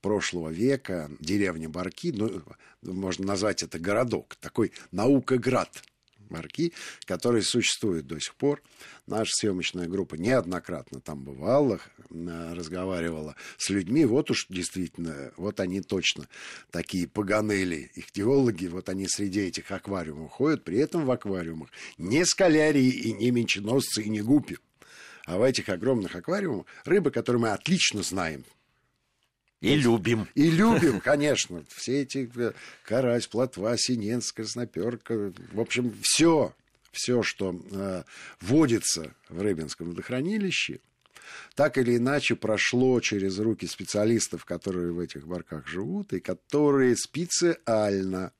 прошлого 0.00 0.50
века, 0.50 1.10
деревня 1.18 1.68
Барки, 1.68 2.12
ну, 2.14 2.40
можно 2.82 3.26
назвать 3.26 3.64
это 3.64 3.80
городок, 3.80 4.36
такой 4.36 4.72
наукоград 4.92 5.82
Барки, 6.30 6.72
который 7.04 7.42
существует 7.42 8.06
до 8.06 8.20
сих 8.20 8.36
пор. 8.36 8.62
Наша 9.08 9.32
съемочная 9.32 9.88
группа 9.88 10.14
неоднократно 10.14 11.00
там 11.00 11.24
бывала, 11.24 11.80
разговаривала 12.10 13.34
с 13.56 13.70
людьми. 13.70 14.04
Вот 14.04 14.30
уж 14.30 14.46
действительно, 14.48 15.32
вот 15.36 15.58
они 15.58 15.80
точно 15.80 16.28
такие 16.70 17.08
паганели, 17.08 17.90
их 17.94 18.12
теологи, 18.12 18.66
вот 18.66 18.88
они 18.88 19.08
среди 19.08 19.40
этих 19.40 19.72
аквариумов 19.72 20.30
ходят, 20.30 20.62
при 20.62 20.78
этом 20.78 21.06
в 21.06 21.10
аквариумах 21.10 21.70
не 21.96 22.24
скалярии 22.24 22.88
и 22.88 23.12
не 23.14 23.32
менченосцы 23.32 24.02
и 24.02 24.08
не 24.10 24.20
гупи 24.20 24.58
а 25.28 25.36
в 25.36 25.42
этих 25.42 25.68
огромных 25.68 26.16
аквариумах 26.16 26.64
рыбы, 26.86 27.10
которые 27.10 27.42
мы 27.42 27.50
отлично 27.50 28.02
знаем. 28.02 28.44
И 29.60 29.74
любим. 29.74 30.26
И 30.34 30.50
любим, 30.50 31.00
конечно. 31.04 31.64
Все 31.68 32.00
эти 32.00 32.30
э, 32.34 32.52
карась, 32.84 33.26
плотва, 33.26 33.76
синец, 33.76 34.32
красноперка. 34.32 35.32
В 35.52 35.60
общем, 35.60 35.94
все, 36.00 36.54
все, 36.92 37.22
что 37.22 37.54
э, 37.70 38.04
водится 38.40 39.14
в 39.28 39.42
Рыбинском 39.42 39.90
водохранилище, 39.90 40.80
так 41.54 41.76
или 41.76 41.98
иначе 41.98 42.34
прошло 42.34 42.98
через 43.00 43.38
руки 43.38 43.66
специалистов, 43.66 44.46
которые 44.46 44.92
в 44.92 44.98
этих 44.98 45.26
барках 45.26 45.68
живут, 45.68 46.14
и 46.14 46.20
которые 46.20 46.96
специально 46.96 48.32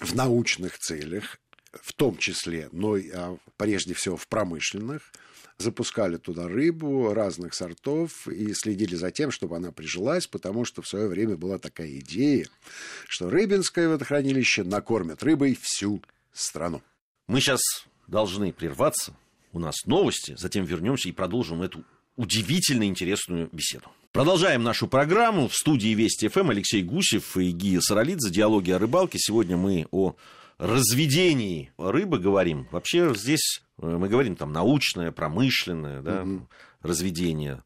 в 0.00 0.14
научных 0.14 0.78
целях, 0.78 1.38
в 1.82 1.92
том 1.92 2.16
числе, 2.16 2.68
но 2.72 2.96
а 2.96 3.36
прежде 3.56 3.94
всего 3.94 4.16
в 4.16 4.28
промышленных, 4.28 5.12
запускали 5.58 6.16
туда 6.16 6.48
рыбу 6.48 7.12
разных 7.14 7.54
сортов 7.54 8.26
и 8.28 8.52
следили 8.54 8.94
за 8.96 9.10
тем, 9.10 9.30
чтобы 9.30 9.56
она 9.56 9.72
прижилась, 9.72 10.26
потому 10.26 10.64
что 10.64 10.82
в 10.82 10.88
свое 10.88 11.06
время 11.08 11.36
была 11.36 11.58
такая 11.58 11.98
идея, 11.98 12.46
что 13.08 13.30
Рыбинское 13.30 13.88
водохранилище 13.88 14.64
накормит 14.64 15.22
рыбой 15.22 15.56
всю 15.60 16.02
страну. 16.32 16.82
Мы 17.28 17.40
сейчас 17.40 17.60
должны 18.06 18.52
прерваться. 18.52 19.16
У 19.52 19.58
нас 19.58 19.86
новости, 19.86 20.34
затем 20.36 20.64
вернемся 20.64 21.08
и 21.08 21.12
продолжим 21.12 21.62
эту 21.62 21.84
удивительно 22.16 22.84
интересную 22.84 23.48
беседу. 23.52 23.86
Продолжаем 24.12 24.62
нашу 24.62 24.86
программу. 24.86 25.48
В 25.48 25.54
студии 25.54 25.94
Вести 25.94 26.28
ФМ 26.28 26.50
Алексей 26.50 26.82
Гусев 26.82 27.36
и 27.36 27.50
Гия 27.50 27.80
Саралидзе. 27.80 28.30
Диалоги 28.30 28.70
о 28.70 28.78
рыбалке. 28.78 29.18
Сегодня 29.18 29.56
мы 29.56 29.86
о 29.90 30.14
разведении 30.58 31.72
рыбы 31.78 32.18
говорим. 32.18 32.68
Вообще 32.70 33.14
здесь 33.14 33.62
э, 33.78 33.86
мы 33.86 34.08
говорим 34.08 34.36
там 34.36 34.52
научное, 34.52 35.12
промышленное 35.12 36.02
да, 36.02 36.22
угу. 36.22 36.48
разведение, 36.82 37.62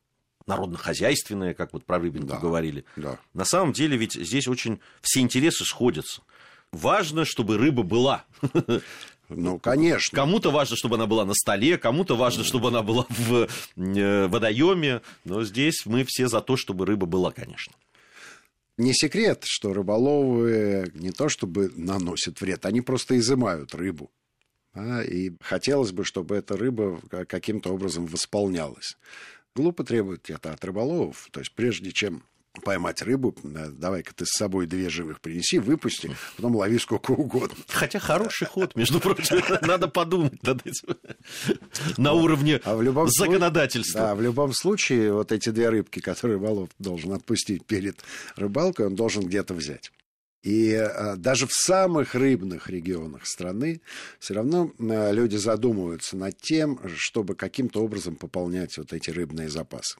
народно-хозяйственное, 0.47 1.55
как 1.55 1.73
вот 1.73 1.85
про 1.85 1.99
рыбинку 1.99 2.29
да, 2.29 2.39
говорили. 2.39 2.85
Да. 2.97 3.19
На 3.35 3.45
самом 3.45 3.73
деле 3.73 3.97
ведь 3.97 4.15
здесь 4.15 4.49
очень 4.49 4.81
все 5.01 5.21
интересы 5.21 5.65
сходятся. 5.65 6.23
Важно, 6.73 7.25
чтобы 7.25 7.57
рыба 7.59 7.83
была. 7.83 8.25
Ну, 9.31 9.59
конечно. 9.59 10.17
Кому-то 10.17 10.51
важно, 10.51 10.75
чтобы 10.75 10.95
она 10.95 11.07
была 11.07 11.27
на 11.27 11.35
столе, 11.35 11.77
кому-то 11.77 12.17
важно, 12.17 12.45
чтобы 12.45 12.69
она 12.69 12.83
была 12.83 13.05
в 13.11 13.47
э, 13.77 14.27
водоеме. 14.27 15.03
Но 15.25 15.45
здесь 15.45 15.85
мы 15.85 16.05
все 16.09 16.29
за 16.29 16.41
то, 16.41 16.57
чтобы 16.57 16.87
рыба 16.87 17.05
была, 17.05 17.31
конечно 17.31 17.75
не 18.79 18.95
секрет, 18.95 19.43
что 19.45 19.73
рыболовы 19.75 20.91
не 20.95 21.11
то 21.11 21.29
чтобы 21.29 21.71
наносят 21.75 22.41
вред, 22.41 22.65
они 22.65 22.81
просто 22.81 23.19
изымают 23.19 23.75
рыбу. 23.75 24.11
Да, 24.75 25.03
и 25.03 25.33
хотелось 25.41 25.93
бы, 25.93 26.05
чтобы 26.05 26.37
эта 26.37 26.57
рыба 26.57 27.01
каким-то 27.27 27.75
образом 27.75 28.07
восполнялась. 28.07 28.97
Глупо 29.55 29.83
требовать 29.83 30.31
это 30.31 30.53
от 30.53 30.65
рыболовов. 30.65 31.29
То 31.33 31.41
есть 31.41 31.53
прежде 31.55 31.91
чем 31.91 32.23
поймать 32.61 33.03
рыбу, 33.03 33.35
давай-ка 33.43 34.15
ты 34.15 34.25
с 34.27 34.37
собой 34.37 34.67
две 34.67 34.89
живых 34.89 35.21
принеси, 35.21 35.59
выпусти, 35.59 36.15
потом 36.37 36.57
лови 36.57 36.79
сколько 36.79 37.13
угодно. 37.13 37.57
Хотя 37.69 37.99
хороший 37.99 38.47
ход, 38.47 38.77
между 38.77 39.01
прочим, 39.01 39.43
надо 39.67 39.89
подумать 39.89 40.43
над 40.43 40.67
этим 40.67 40.97
на 41.97 42.13
уровне 42.13 42.61
а 42.65 42.77
в 42.77 42.83
любом 42.83 43.09
законодательства. 43.09 44.01
Да, 44.01 44.15
в 44.15 44.21
любом 44.21 44.53
случае, 44.53 45.13
вот 45.13 45.33
эти 45.33 45.51
две 45.51 45.69
рыбки, 45.69 46.01
которые 46.01 46.39
рыболов 46.39 46.71
должен 46.79 47.13
отпустить 47.13 47.65
перед 47.67 48.03
рыбалкой, 48.37 48.87
он 48.87 48.95
должен 48.95 49.25
где-то 49.25 49.55
взять. 49.55 49.93
И 50.43 50.73
а, 50.73 51.17
даже 51.17 51.47
в 51.47 51.53
самых 51.53 52.15
рыбных 52.15 52.71
регионах 52.71 53.27
страны 53.27 53.81
все 54.21 54.35
равно 54.35 54.73
а, 54.79 55.11
люди 55.11 55.37
задумываются 55.37 56.17
над 56.17 56.41
тем, 56.41 56.81
чтобы 56.97 57.35
каким-то 57.35 57.83
образом 57.83 58.17
пополнять 58.17 58.79
вот 58.79 58.93
эти 58.93 59.11
рыбные 59.11 59.49
запасы. 59.49 59.99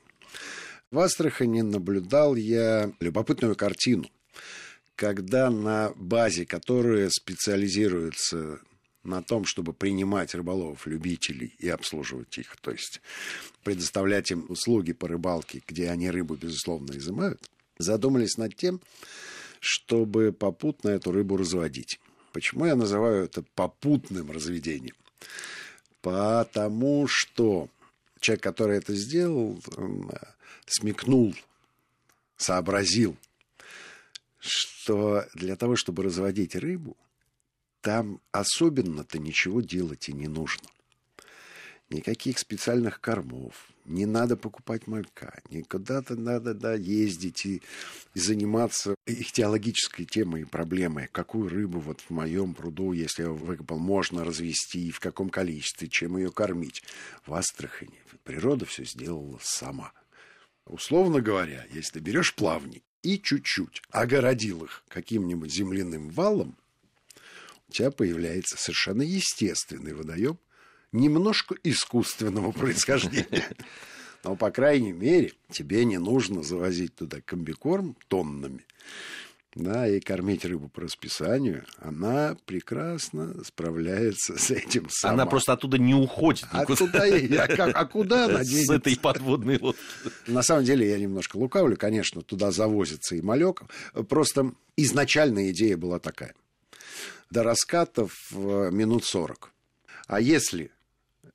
В 0.91 1.01
Астрахани 1.01 1.61
наблюдал 1.61 2.35
я 2.35 2.91
любопытную 3.01 3.55
картину, 3.55 4.07
когда 4.97 5.51
на 5.51 5.93
базе, 5.97 6.47
которая 6.47 7.11
специализируется 7.11 8.61
на 9.05 9.23
том, 9.23 9.45
чтобы 9.45 9.75
принимать 9.75 10.35
рыболовов, 10.35 10.87
любителей 10.87 11.55
и 11.59 11.69
обслуживать 11.69 12.39
их, 12.39 12.57
то 12.63 12.71
есть 12.71 13.03
предоставлять 13.65 14.31
им 14.31 14.47
услуги 14.49 14.95
по 14.95 15.09
рыбалке, 15.09 15.63
где 15.67 15.91
они 15.91 16.11
рыбу, 16.11 16.37
безусловно, 16.37 16.93
изымают, 16.97 17.43
задумались 17.77 18.39
над 18.39 18.57
тем, 18.57 18.81
чтобы 19.61 20.33
попутно 20.33 20.89
эту 20.89 21.13
рыбу 21.13 21.37
разводить. 21.37 22.01
Почему 22.33 22.65
я 22.65 22.77
называю 22.77 23.25
это 23.25 23.45
попутным 23.55 24.31
разведением? 24.31 24.97
Потому 26.01 27.07
что 27.09 27.69
человек, 28.21 28.43
который 28.43 28.79
это 28.79 28.95
сделал, 28.95 29.61
смекнул, 30.67 31.35
сообразил, 32.37 33.17
что 34.39 35.27
для 35.35 35.57
того, 35.57 35.77
чтобы 35.77 36.03
разводить 36.03 36.55
рыбу, 36.55 36.97
там 37.81 38.21
особенно-то 38.33 39.19
ничего 39.19 39.61
делать 39.61 40.09
и 40.09 40.13
не 40.13 40.29
нужно. 40.29 40.69
Никаких 41.91 42.39
специальных 42.39 43.01
кормов, 43.01 43.71
не 43.87 44.05
надо 44.05 44.37
покупать 44.37 44.87
малька, 44.87 45.41
не 45.49 45.63
куда-то 45.63 46.17
надо 46.17 46.53
да, 46.53 46.75
ездить 46.75 47.47
и, 47.47 47.63
и 48.15 48.21
заниматься 48.21 48.95
их 49.07 49.33
теологической 49.33 50.05
темой 50.05 50.43
и 50.43 50.45
проблемой. 50.45 51.09
Какую 51.11 51.49
рыбу 51.49 51.81
вот 51.81 52.03
в 52.03 52.11
моем 52.11 52.53
пруду, 52.53 52.93
если 52.93 53.23
я 53.23 53.31
выкопал, 53.31 53.79
можно 53.79 54.23
развести, 54.23 54.91
в 54.91 55.01
каком 55.01 55.31
количестве, 55.31 55.89
чем 55.89 56.19
ее 56.19 56.31
кормить. 56.31 56.83
В 57.25 57.33
Астрахани 57.33 57.99
природа 58.23 58.67
все 58.67 58.85
сделала 58.85 59.39
сама. 59.43 59.93
Условно 60.67 61.23
говоря, 61.23 61.67
если 61.73 62.01
берешь 62.01 62.35
плавни 62.35 62.83
и 63.03 63.19
чуть-чуть 63.19 63.81
огородил 63.91 64.65
их 64.65 64.85
каким-нибудь 64.89 65.51
земляным 65.51 66.11
валом, 66.11 66.59
у 67.69 67.73
тебя 67.73 67.91
появляется 67.91 68.59
совершенно 68.59 69.01
естественный 69.01 69.95
водоем, 69.95 70.39
немножко 70.93 71.55
искусственного 71.63 72.53
происхождения. 72.53 73.49
Но, 74.25 74.37
по 74.37 74.51
крайней 74.51 74.93
мере, 74.93 75.33
тебе 75.51 75.85
не 75.85 75.99
нужно 75.99 76.43
завозить 76.43 76.95
туда 76.97 77.21
комбикорм 77.25 77.97
тоннами, 78.09 78.65
да, 79.55 79.89
и 79.89 80.01
кормить 80.01 80.45
рыбу 80.45 80.69
по 80.69 80.83
расписанию, 80.83 81.65
она 81.79 82.37
прекрасно 82.47 83.43
справляется 83.45 84.37
с 84.39 84.51
этим 84.51 84.89
сама. 84.91 85.15
Она 85.15 85.27
просто 85.27 85.53
оттуда 85.53 85.79
не 85.79 85.95
уходит. 85.95 86.47
Оттуда, 86.53 87.05
а, 87.05 87.47
как, 87.49 87.77
а 87.77 87.87
куда 87.87 88.27
она 88.27 88.45
денется? 88.45 88.75
С 88.75 88.77
этой 88.77 88.97
подводной 88.97 89.59
лодки. 89.59 89.81
На 90.27 90.43
самом 90.43 90.65
деле 90.65 90.89
я 90.89 90.99
немножко 90.99 91.37
лукавлю, 91.37 91.77
конечно, 91.77 92.23
туда 92.23 92.51
завозится 92.51 93.17
и 93.17 93.23
малек. 93.23 93.63
Просто 94.09 94.53
изначальная 94.77 95.51
идея 95.51 95.77
была 95.77 95.99
такая. 95.99 96.35
До 97.31 97.43
раскатов 97.43 98.13
минут 98.33 99.05
40. 99.05 99.53
А 100.07 100.21
если 100.21 100.71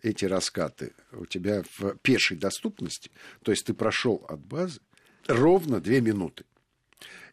эти 0.03 0.25
раскаты 0.25 0.93
у 1.13 1.25
тебя 1.25 1.63
в 1.77 1.95
пешей 1.97 2.37
доступности, 2.37 3.09
то 3.41 3.51
есть 3.51 3.65
ты 3.65 3.73
прошел 3.73 4.23
от 4.27 4.39
базы 4.41 4.81
ровно 5.27 5.79
две 5.79 6.01
минуты 6.01 6.45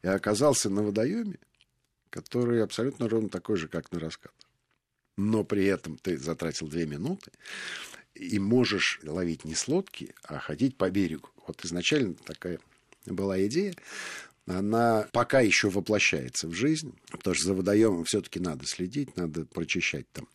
и 0.02 0.09
оказался 0.09 0.70
на 0.70 0.83
водоеме, 0.83 1.38
который 2.09 2.62
абсолютно 2.62 3.09
ровно 3.09 3.28
такой 3.28 3.56
же, 3.56 3.68
как 3.68 3.92
на 3.92 3.98
раскат. 3.98 4.33
Но 5.16 5.44
при 5.44 5.66
этом 5.66 5.98
ты 5.98 6.16
затратил 6.16 6.68
две 6.68 6.87
минуты 6.87 7.33
и 8.14 8.38
можешь 8.38 9.00
ловить 9.02 9.44
не 9.44 9.54
с 9.54 9.68
лодки, 9.68 10.14
а 10.22 10.38
ходить 10.38 10.76
по 10.76 10.88
берегу. 10.90 11.28
Вот 11.46 11.64
изначально 11.64 12.14
такая 12.14 12.61
была 13.06 13.44
идея 13.46 13.74
она 14.58 15.08
пока 15.12 15.40
еще 15.40 15.70
воплощается 15.70 16.48
в 16.48 16.52
жизнь, 16.52 16.94
потому 17.10 17.34
что 17.34 17.46
за 17.46 17.54
водоемом 17.54 18.04
все-таки 18.04 18.40
надо 18.40 18.66
следить, 18.66 19.16
надо 19.16 19.44
прочищать 19.44 20.10
там 20.12 20.28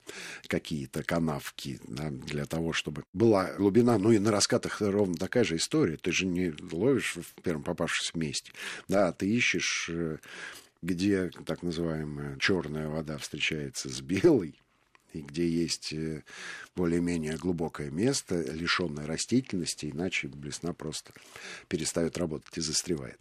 какие-то 0.47 1.03
канавки 1.03 1.79
да, 1.87 2.09
для 2.09 2.45
того, 2.45 2.73
чтобы 2.73 3.03
была 3.13 3.53
глубина. 3.53 3.97
Ну 3.97 4.11
и 4.11 4.19
на 4.19 4.31
раскатах 4.31 4.81
ровно 4.81 5.15
такая 5.15 5.43
же 5.43 5.57
история. 5.57 5.97
Ты 5.97 6.11
же 6.11 6.25
не 6.25 6.53
ловишь 6.71 7.15
в 7.15 7.41
первом 7.41 7.63
попавшемся 7.63 8.17
месте. 8.17 8.51
Да, 8.87 9.11
ты 9.11 9.29
ищешь 9.29 9.89
э, 9.89 10.17
где 10.81 11.31
так 11.45 11.63
называемая 11.63 12.37
черная 12.37 12.87
вода 12.87 13.17
встречается 13.17 13.89
с 13.89 14.01
белой, 14.01 14.59
и 15.13 15.21
где 15.21 15.47
есть 15.47 15.93
э, 15.93 16.23
более-менее 16.75 17.37
глубокое 17.37 17.89
место, 17.89 18.41
лишенное 18.41 19.07
растительности, 19.07 19.87
иначе 19.87 20.27
блесна 20.27 20.73
просто 20.73 21.13
перестает 21.67 22.17
работать 22.17 22.57
и 22.57 22.61
застревает. 22.61 23.19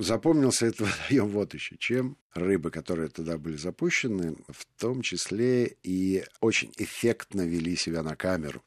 Запомнился 0.00 0.64
этот 0.64 0.80
водоем 0.80 1.28
вот 1.28 1.52
еще 1.52 1.76
чем. 1.76 2.16
Рыбы, 2.32 2.70
которые 2.70 3.10
туда 3.10 3.36
были 3.36 3.56
запущены, 3.56 4.34
в 4.48 4.64
том 4.80 5.02
числе 5.02 5.76
и 5.82 6.24
очень 6.40 6.72
эффектно 6.78 7.42
вели 7.42 7.76
себя 7.76 8.02
на 8.02 8.16
камеру. 8.16 8.62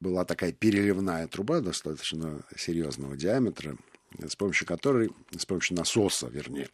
Была 0.00 0.24
такая 0.24 0.50
переливная 0.50 1.28
труба 1.28 1.60
достаточно 1.60 2.44
серьезного 2.56 3.16
диаметра, 3.16 3.76
с 4.18 4.34
помощью 4.34 4.66
которой, 4.66 5.12
с 5.38 5.46
помощью 5.46 5.76
насоса, 5.76 6.26
вернее, 6.26 6.68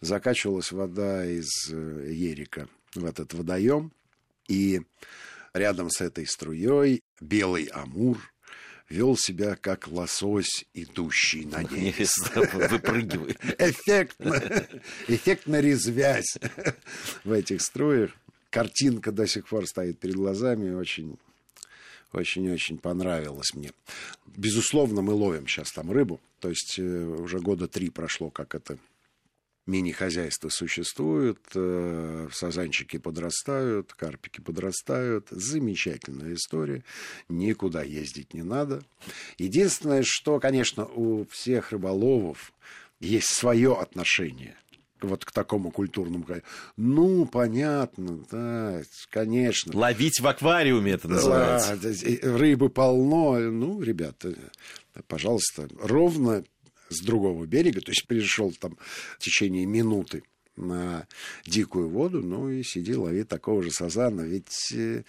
закачивалась 0.00 0.72
вода 0.72 1.26
из 1.26 1.70
э, 1.70 2.12
Ерика 2.14 2.66
в 2.94 3.04
этот 3.04 3.34
водоем. 3.34 3.92
И 4.48 4.80
рядом 5.52 5.90
с 5.90 6.00
этой 6.00 6.26
струей 6.26 7.02
белый 7.20 7.64
амур– 7.64 8.18
вел 8.88 9.16
себя 9.16 9.56
как 9.56 9.88
лосось, 9.88 10.64
идущий 10.74 11.44
на 11.44 11.62
нерест. 11.62 12.34
Выпрыгивает. 12.34 13.38
Эффектно, 13.58 14.42
эффектно 15.08 15.60
резвясь 15.60 16.38
в 17.24 17.32
этих 17.32 17.62
струях. 17.62 18.10
Картинка 18.50 19.10
до 19.10 19.26
сих 19.26 19.48
пор 19.48 19.66
стоит 19.66 19.98
перед 19.98 20.14
глазами, 20.14 20.72
очень 20.72 21.18
очень-очень 22.12 22.78
понравилось 22.78 23.52
мне. 23.54 23.72
Безусловно, 24.36 25.02
мы 25.02 25.12
ловим 25.12 25.48
сейчас 25.48 25.72
там 25.72 25.90
рыбу. 25.90 26.20
То 26.38 26.48
есть 26.48 26.78
э, 26.78 26.82
уже 26.82 27.40
года 27.40 27.66
три 27.66 27.90
прошло, 27.90 28.30
как 28.30 28.54
это 28.54 28.78
мини-хозяйства 29.66 30.48
существуют, 30.48 31.40
э, 31.54 32.28
сазанчики 32.32 32.98
подрастают, 32.98 33.92
карпики 33.94 34.40
подрастают. 34.40 35.28
Замечательная 35.30 36.34
история. 36.34 36.84
Никуда 37.28 37.82
ездить 37.82 38.34
не 38.34 38.42
надо. 38.42 38.82
Единственное, 39.38 40.02
что, 40.04 40.40
конечно, 40.40 40.84
у 40.86 41.24
всех 41.26 41.72
рыболовов 41.72 42.52
есть 43.00 43.28
свое 43.28 43.74
отношение 43.74 44.56
вот 45.04 45.24
к 45.24 45.32
такому 45.32 45.70
культурному. 45.70 46.26
Ну, 46.76 47.26
понятно, 47.26 48.24
да, 48.30 48.82
конечно. 49.10 49.76
Ловить 49.76 50.20
в 50.20 50.26
аквариуме 50.26 50.92
это 50.92 51.08
называется. 51.08 51.76
Да, 51.76 52.38
рыбы 52.38 52.70
полно. 52.70 53.38
Ну, 53.38 53.82
ребята, 53.82 54.34
пожалуйста, 55.06 55.68
ровно 55.80 56.44
с 56.94 57.00
другого 57.00 57.46
берега, 57.46 57.80
то 57.80 57.90
есть 57.90 58.06
пришел 58.06 58.52
там 58.52 58.78
в 59.18 59.22
течение 59.22 59.66
минуты 59.66 60.22
на 60.56 61.06
дикую 61.46 61.88
воду, 61.88 62.22
ну 62.22 62.48
и 62.48 62.62
сиди, 62.62 62.94
лови 62.94 63.24
такого 63.24 63.62
же 63.62 63.70
сазана. 63.70 64.22
Ведь 64.22 64.72
э, 64.72 65.02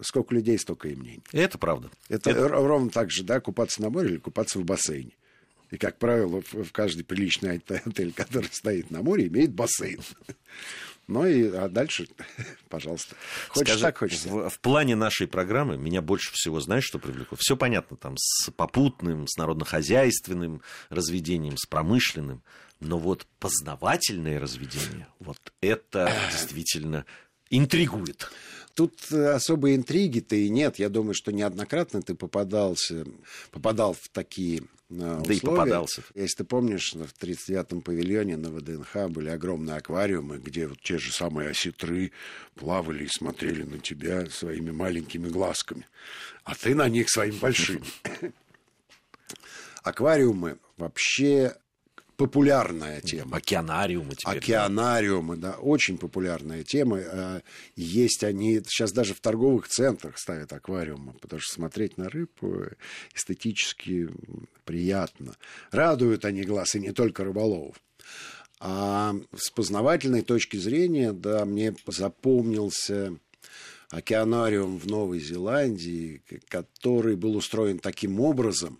сколько 0.00 0.34
людей, 0.34 0.58
столько 0.58 0.88
и 0.88 0.94
мнений. 0.94 1.22
Это 1.32 1.58
правда. 1.58 1.90
Это, 2.08 2.30
Это 2.30 2.48
ровно 2.48 2.90
так 2.90 3.10
же, 3.10 3.24
да, 3.24 3.40
купаться 3.40 3.80
на 3.82 3.90
море 3.90 4.10
или 4.10 4.18
купаться 4.18 4.58
в 4.58 4.64
бассейне. 4.64 5.12
И, 5.70 5.78
как 5.78 5.98
правило, 5.98 6.42
в, 6.42 6.64
в 6.64 6.72
каждый 6.72 7.02
приличный 7.02 7.62
отель, 7.66 8.12
который 8.12 8.50
стоит 8.52 8.90
на 8.90 9.02
море, 9.02 9.28
имеет 9.28 9.54
бассейн. 9.54 10.00
Ну 11.08 11.26
и 11.26 11.48
а 11.48 11.68
дальше, 11.68 12.06
пожалуйста. 12.68 13.16
Хочешь 13.48 13.68
Скажи, 13.68 13.82
так, 13.82 13.98
хочешь. 13.98 14.24
В, 14.24 14.48
в 14.48 14.60
плане 14.60 14.96
нашей 14.96 15.26
программы 15.26 15.76
меня 15.76 16.00
больше 16.00 16.32
всего, 16.32 16.60
знаешь, 16.60 16.84
что 16.84 16.98
привлекло? 16.98 17.36
Все 17.40 17.56
понятно, 17.56 17.96
там, 17.96 18.14
с 18.16 18.50
попутным, 18.50 19.26
с 19.26 19.36
народно-хозяйственным 19.36 20.62
разведением, 20.88 21.56
с 21.56 21.66
промышленным. 21.66 22.42
Но 22.80 22.98
вот 22.98 23.26
познавательное 23.38 24.40
разведение, 24.40 25.06
вот 25.20 25.38
это 25.60 26.12
действительно 26.30 27.04
интригует. 27.50 28.30
тут 28.74 29.12
особой 29.12 29.76
интриги-то 29.76 30.34
и 30.36 30.48
нет. 30.48 30.78
Я 30.78 30.88
думаю, 30.88 31.14
что 31.14 31.32
неоднократно 31.32 32.02
ты 32.02 32.14
попадался, 32.14 33.04
попадал 33.50 33.92
в 33.92 34.08
такие 34.12 34.62
условия. 34.92 35.22
Да 35.26 35.34
и 35.34 35.40
попадался. 35.40 36.02
Если 36.14 36.36
ты 36.38 36.44
помнишь, 36.44 36.92
в 36.94 37.22
39-м 37.22 37.82
павильоне 37.82 38.36
на 38.36 38.50
ВДНХ 38.50 39.08
были 39.08 39.28
огромные 39.28 39.76
аквариумы, 39.76 40.38
где 40.38 40.66
вот 40.66 40.80
те 40.80 40.98
же 40.98 41.12
самые 41.12 41.50
осетры 41.50 42.12
плавали 42.54 43.04
и 43.04 43.08
смотрели 43.08 43.62
на 43.62 43.78
тебя 43.78 44.26
своими 44.26 44.70
маленькими 44.70 45.28
глазками, 45.28 45.86
а 46.44 46.54
ты 46.54 46.74
на 46.74 46.88
них 46.88 47.10
своими 47.10 47.36
большими. 47.36 47.84
Аквариумы 49.82 50.58
вообще 50.76 51.56
популярная 52.22 53.00
тема. 53.00 53.38
Океанариумы 53.38 54.14
теперь. 54.14 54.38
Океанариумы, 54.38 55.36
да. 55.36 55.52
да, 55.52 55.58
очень 55.58 55.98
популярная 55.98 56.62
тема. 56.62 57.00
А, 57.00 57.42
есть 57.74 58.22
они, 58.22 58.60
сейчас 58.64 58.92
даже 58.92 59.14
в 59.14 59.20
торговых 59.20 59.66
центрах 59.66 60.18
ставят 60.18 60.52
аквариумы, 60.52 61.14
потому 61.20 61.40
что 61.40 61.52
смотреть 61.54 61.98
на 61.98 62.08
рыб 62.08 62.30
эстетически 63.12 64.08
приятно. 64.64 65.34
Радуют 65.72 66.24
они 66.24 66.42
глаз, 66.42 66.76
и 66.76 66.80
не 66.80 66.92
только 66.92 67.24
рыболовов. 67.24 67.76
А 68.60 69.16
с 69.34 69.50
познавательной 69.50 70.22
точки 70.22 70.56
зрения, 70.56 71.12
да, 71.12 71.44
мне 71.44 71.74
запомнился 71.88 73.16
океанариум 73.90 74.78
в 74.78 74.86
Новой 74.86 75.18
Зеландии, 75.18 76.22
который 76.48 77.16
был 77.16 77.34
устроен 77.34 77.80
таким 77.80 78.20
образом, 78.20 78.78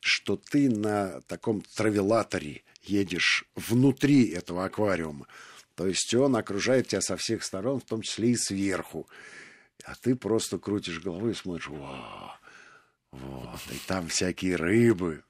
что 0.00 0.36
ты 0.36 0.68
на 0.68 1.20
таком 1.28 1.62
травелаторе 1.76 2.62
едешь 2.82 3.44
внутри 3.54 4.28
этого 4.28 4.64
аквариума. 4.64 5.26
То 5.74 5.86
есть 5.86 6.12
он 6.14 6.36
окружает 6.36 6.88
тебя 6.88 7.00
со 7.00 7.16
всех 7.16 7.42
сторон, 7.42 7.80
в 7.80 7.84
том 7.84 8.02
числе 8.02 8.30
и 8.30 8.36
сверху. 8.36 9.08
А 9.84 9.94
ты 9.94 10.14
просто 10.14 10.58
крутишь 10.58 11.00
головой 11.00 11.32
и 11.32 11.34
смотришь, 11.34 11.68
вау, 11.68 12.32
вот, 13.12 13.60
и 13.72 13.78
там 13.86 14.08
всякие 14.08 14.56
рыбы, 14.56 15.22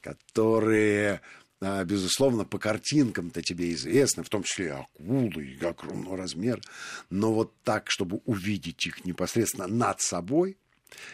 которые, 0.00 1.20
а, 1.60 1.84
безусловно, 1.84 2.44
по 2.44 2.58
картинкам-то 2.58 3.42
тебе 3.42 3.72
известны, 3.72 4.22
в 4.24 4.28
том 4.28 4.42
числе 4.42 4.66
и 4.66 4.68
акулы, 4.70 5.44
и 5.44 5.64
огромного 5.64 6.16
размера, 6.16 6.60
но 7.10 7.32
вот 7.32 7.54
так, 7.62 7.90
чтобы 7.90 8.20
увидеть 8.24 8.86
их 8.86 9.04
непосредственно 9.04 9.66
над 9.66 10.00
собой, 10.00 10.58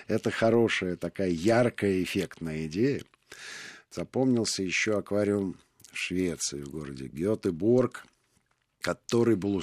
это 0.07 0.31
хорошая 0.31 0.97
такая 0.97 1.31
яркая, 1.31 2.03
эффектная 2.03 2.67
идея. 2.67 3.03
Запомнился 3.91 4.63
еще 4.63 4.99
аквариум 4.99 5.57
Швеции, 5.99 6.63
в 6.63 6.71
городе 6.71 7.09
Гетеборг, 7.09 8.07
который 8.81 9.37
был 9.37 9.63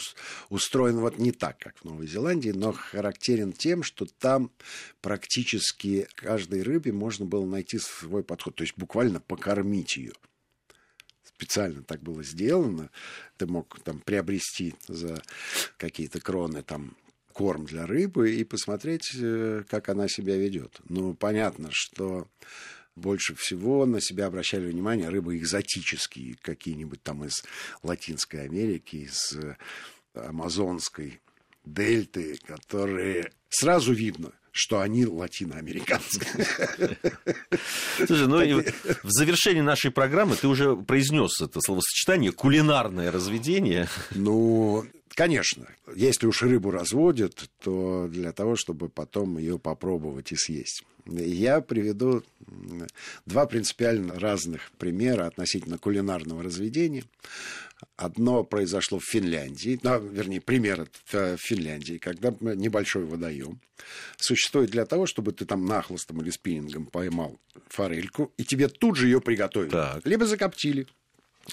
устроен 0.50 1.00
вот 1.00 1.18
не 1.18 1.32
так, 1.32 1.58
как 1.60 1.78
в 1.78 1.86
Новой 1.86 2.08
Зеландии, 2.08 2.50
но 2.50 2.74
характерен 2.74 3.54
тем, 3.54 3.84
что 3.84 4.06
там 4.06 4.52
практически 5.02 6.08
каждой 6.16 6.64
рыбе 6.64 6.92
можно 6.92 7.26
было 7.26 7.46
найти 7.46 7.80
свой 7.80 8.24
подход, 8.24 8.56
то 8.56 8.64
есть 8.64 8.78
буквально 8.78 9.20
покормить 9.20 9.98
ее. 9.98 10.14
Специально 11.24 11.84
так 11.84 12.02
было 12.02 12.24
сделано. 12.24 12.90
Ты 13.38 13.46
мог 13.46 13.80
там 13.82 14.00
приобрести 14.00 14.76
за 14.88 15.22
какие-то 15.78 16.22
кроны 16.22 16.64
там 16.64 16.96
корм 17.34 17.66
для 17.66 17.86
рыбы 17.86 18.34
и 18.34 18.46
посмотреть, 18.46 19.12
э, 19.16 19.64
как 19.70 19.90
она 19.90 20.08
себя 20.08 20.38
ведет. 20.38 20.80
Ну, 20.88 21.14
понятно, 21.14 21.68
что 21.72 22.30
больше 22.96 23.36
всего 23.36 23.86
на 23.86 24.02
себя 24.02 24.28
обращали 24.28 24.68
внимание 24.68 25.10
рыбы 25.10 25.38
экзотические, 25.38 26.36
какие-нибудь 26.42 27.04
там 27.04 27.26
из 27.26 27.44
Латинской 27.84 28.44
Америки, 28.46 29.08
из 29.08 29.34
э, 29.34 29.56
Амазонской 30.14 31.20
дельты, 31.66 32.38
которые 32.46 33.32
сразу 33.50 33.94
видно, 33.94 34.32
что 34.52 34.80
они 34.80 35.06
латиноамериканцы. 35.06 36.22
Слушай, 38.08 38.28
ну 38.28 38.64
в 39.04 39.10
завершении 39.10 39.62
нашей 39.62 39.92
программы 39.92 40.38
ты 40.38 40.48
уже 40.48 40.78
произнес 40.78 41.42
это 41.42 41.60
словосочетание 41.60 42.32
кулинарное 42.32 43.12
разведение. 43.12 43.90
Ну, 44.12 44.86
конечно, 45.10 45.68
если 45.94 46.26
уж 46.28 46.42
рыбу 46.42 46.72
разводят, 46.72 47.50
то 47.62 48.08
для 48.08 48.32
того, 48.32 48.56
чтобы 48.56 48.88
потом 48.88 49.38
ее 49.38 49.60
попробовать 49.60 50.32
и 50.32 50.36
съесть. 50.38 50.84
Я 51.06 51.62
приведу 51.62 52.24
два 53.26 53.46
принципиально 53.46 54.20
разных 54.20 54.72
примера 54.78 55.28
относительно 55.28 55.78
кулинарного 55.78 56.44
разведения. 56.44 57.04
Одно 57.98 58.44
произошло 58.44 59.00
в 59.00 59.04
Финляндии, 59.04 59.80
ну, 59.84 60.00
вернее, 60.00 60.42
пример 60.42 60.88
в 61.12 61.38
Финляндии, 61.38 61.98
когда 61.98 62.34
небольшой 62.40 63.04
водоем 63.04 63.60
существует 64.18 64.72
для 64.72 64.86
того, 64.86 65.06
чтобы 65.06 65.34
ты 65.34 65.46
там 65.46 65.66
нахлостом 65.66 66.22
или 66.22 66.30
спиннингом 66.32 66.86
поймал 66.88 67.38
форельку, 67.68 68.32
и 68.38 68.44
тебе 68.44 68.70
тут 68.70 68.96
же 68.96 69.08
ее 69.08 69.22
приготовили. 69.22 69.72
Так. 69.72 70.06
Либо 70.06 70.26
закоптили, 70.26 70.88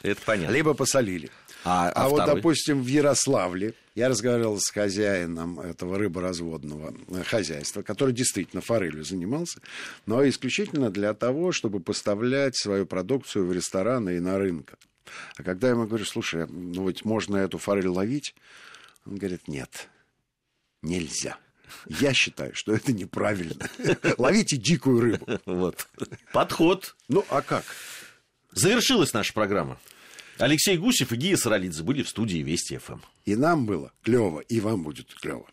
это 0.02 0.20
понятно. 0.24 0.54
Либо 0.54 0.74
посолили. 0.74 1.28
А, 1.64 1.88
а, 1.88 2.04
а 2.04 2.08
вот, 2.08 2.26
допустим, 2.26 2.82
в 2.82 2.86
Ярославле 2.86 3.74
я 3.94 4.08
разговаривал 4.08 4.58
с 4.58 4.70
хозяином 4.70 5.60
этого 5.60 5.98
рыборазводного 5.98 6.94
э, 7.08 7.22
хозяйства, 7.22 7.82
который 7.82 8.14
действительно 8.14 8.62
форелью 8.62 9.04
занимался, 9.04 9.60
но 10.06 10.26
исключительно 10.28 10.90
для 10.90 11.14
того, 11.14 11.52
чтобы 11.52 11.80
поставлять 11.80 12.56
свою 12.56 12.86
продукцию 12.86 13.46
в 13.46 13.52
рестораны 13.52 14.16
и 14.16 14.20
на 14.20 14.38
рынок. 14.38 14.74
А 15.36 15.42
когда 15.42 15.68
я 15.68 15.74
ему 15.74 15.86
говорю, 15.86 16.04
слушай, 16.04 16.46
ну 16.48 16.88
ведь 16.88 17.04
можно 17.04 17.36
эту 17.36 17.58
форель 17.58 17.88
ловить, 17.88 18.34
он 19.06 19.16
говорит, 19.16 19.46
нет, 19.46 19.88
нельзя. 20.80 21.36
Я 21.88 22.12
считаю, 22.12 22.54
что 22.54 22.74
это 22.74 22.92
неправильно. 22.92 23.68
Ловите 24.18 24.56
дикую 24.56 25.00
рыбу. 25.00 25.26
Вот. 25.46 25.88
Подход. 26.32 26.94
Ну, 27.08 27.24
а 27.30 27.40
как? 27.40 27.64
Завершилась 28.52 29.12
наша 29.12 29.32
программа. 29.32 29.78
Алексей 30.42 30.76
Гусев 30.76 31.12
и 31.12 31.16
Гия 31.16 31.36
Саралидзе 31.36 31.84
были 31.84 32.02
в 32.02 32.08
студии 32.08 32.38
Вести 32.38 32.76
ФМ. 32.76 32.98
И 33.24 33.36
нам 33.36 33.64
было 33.64 33.92
клево, 34.02 34.40
и 34.40 34.58
вам 34.58 34.82
будет 34.82 35.14
клево. 35.14 35.46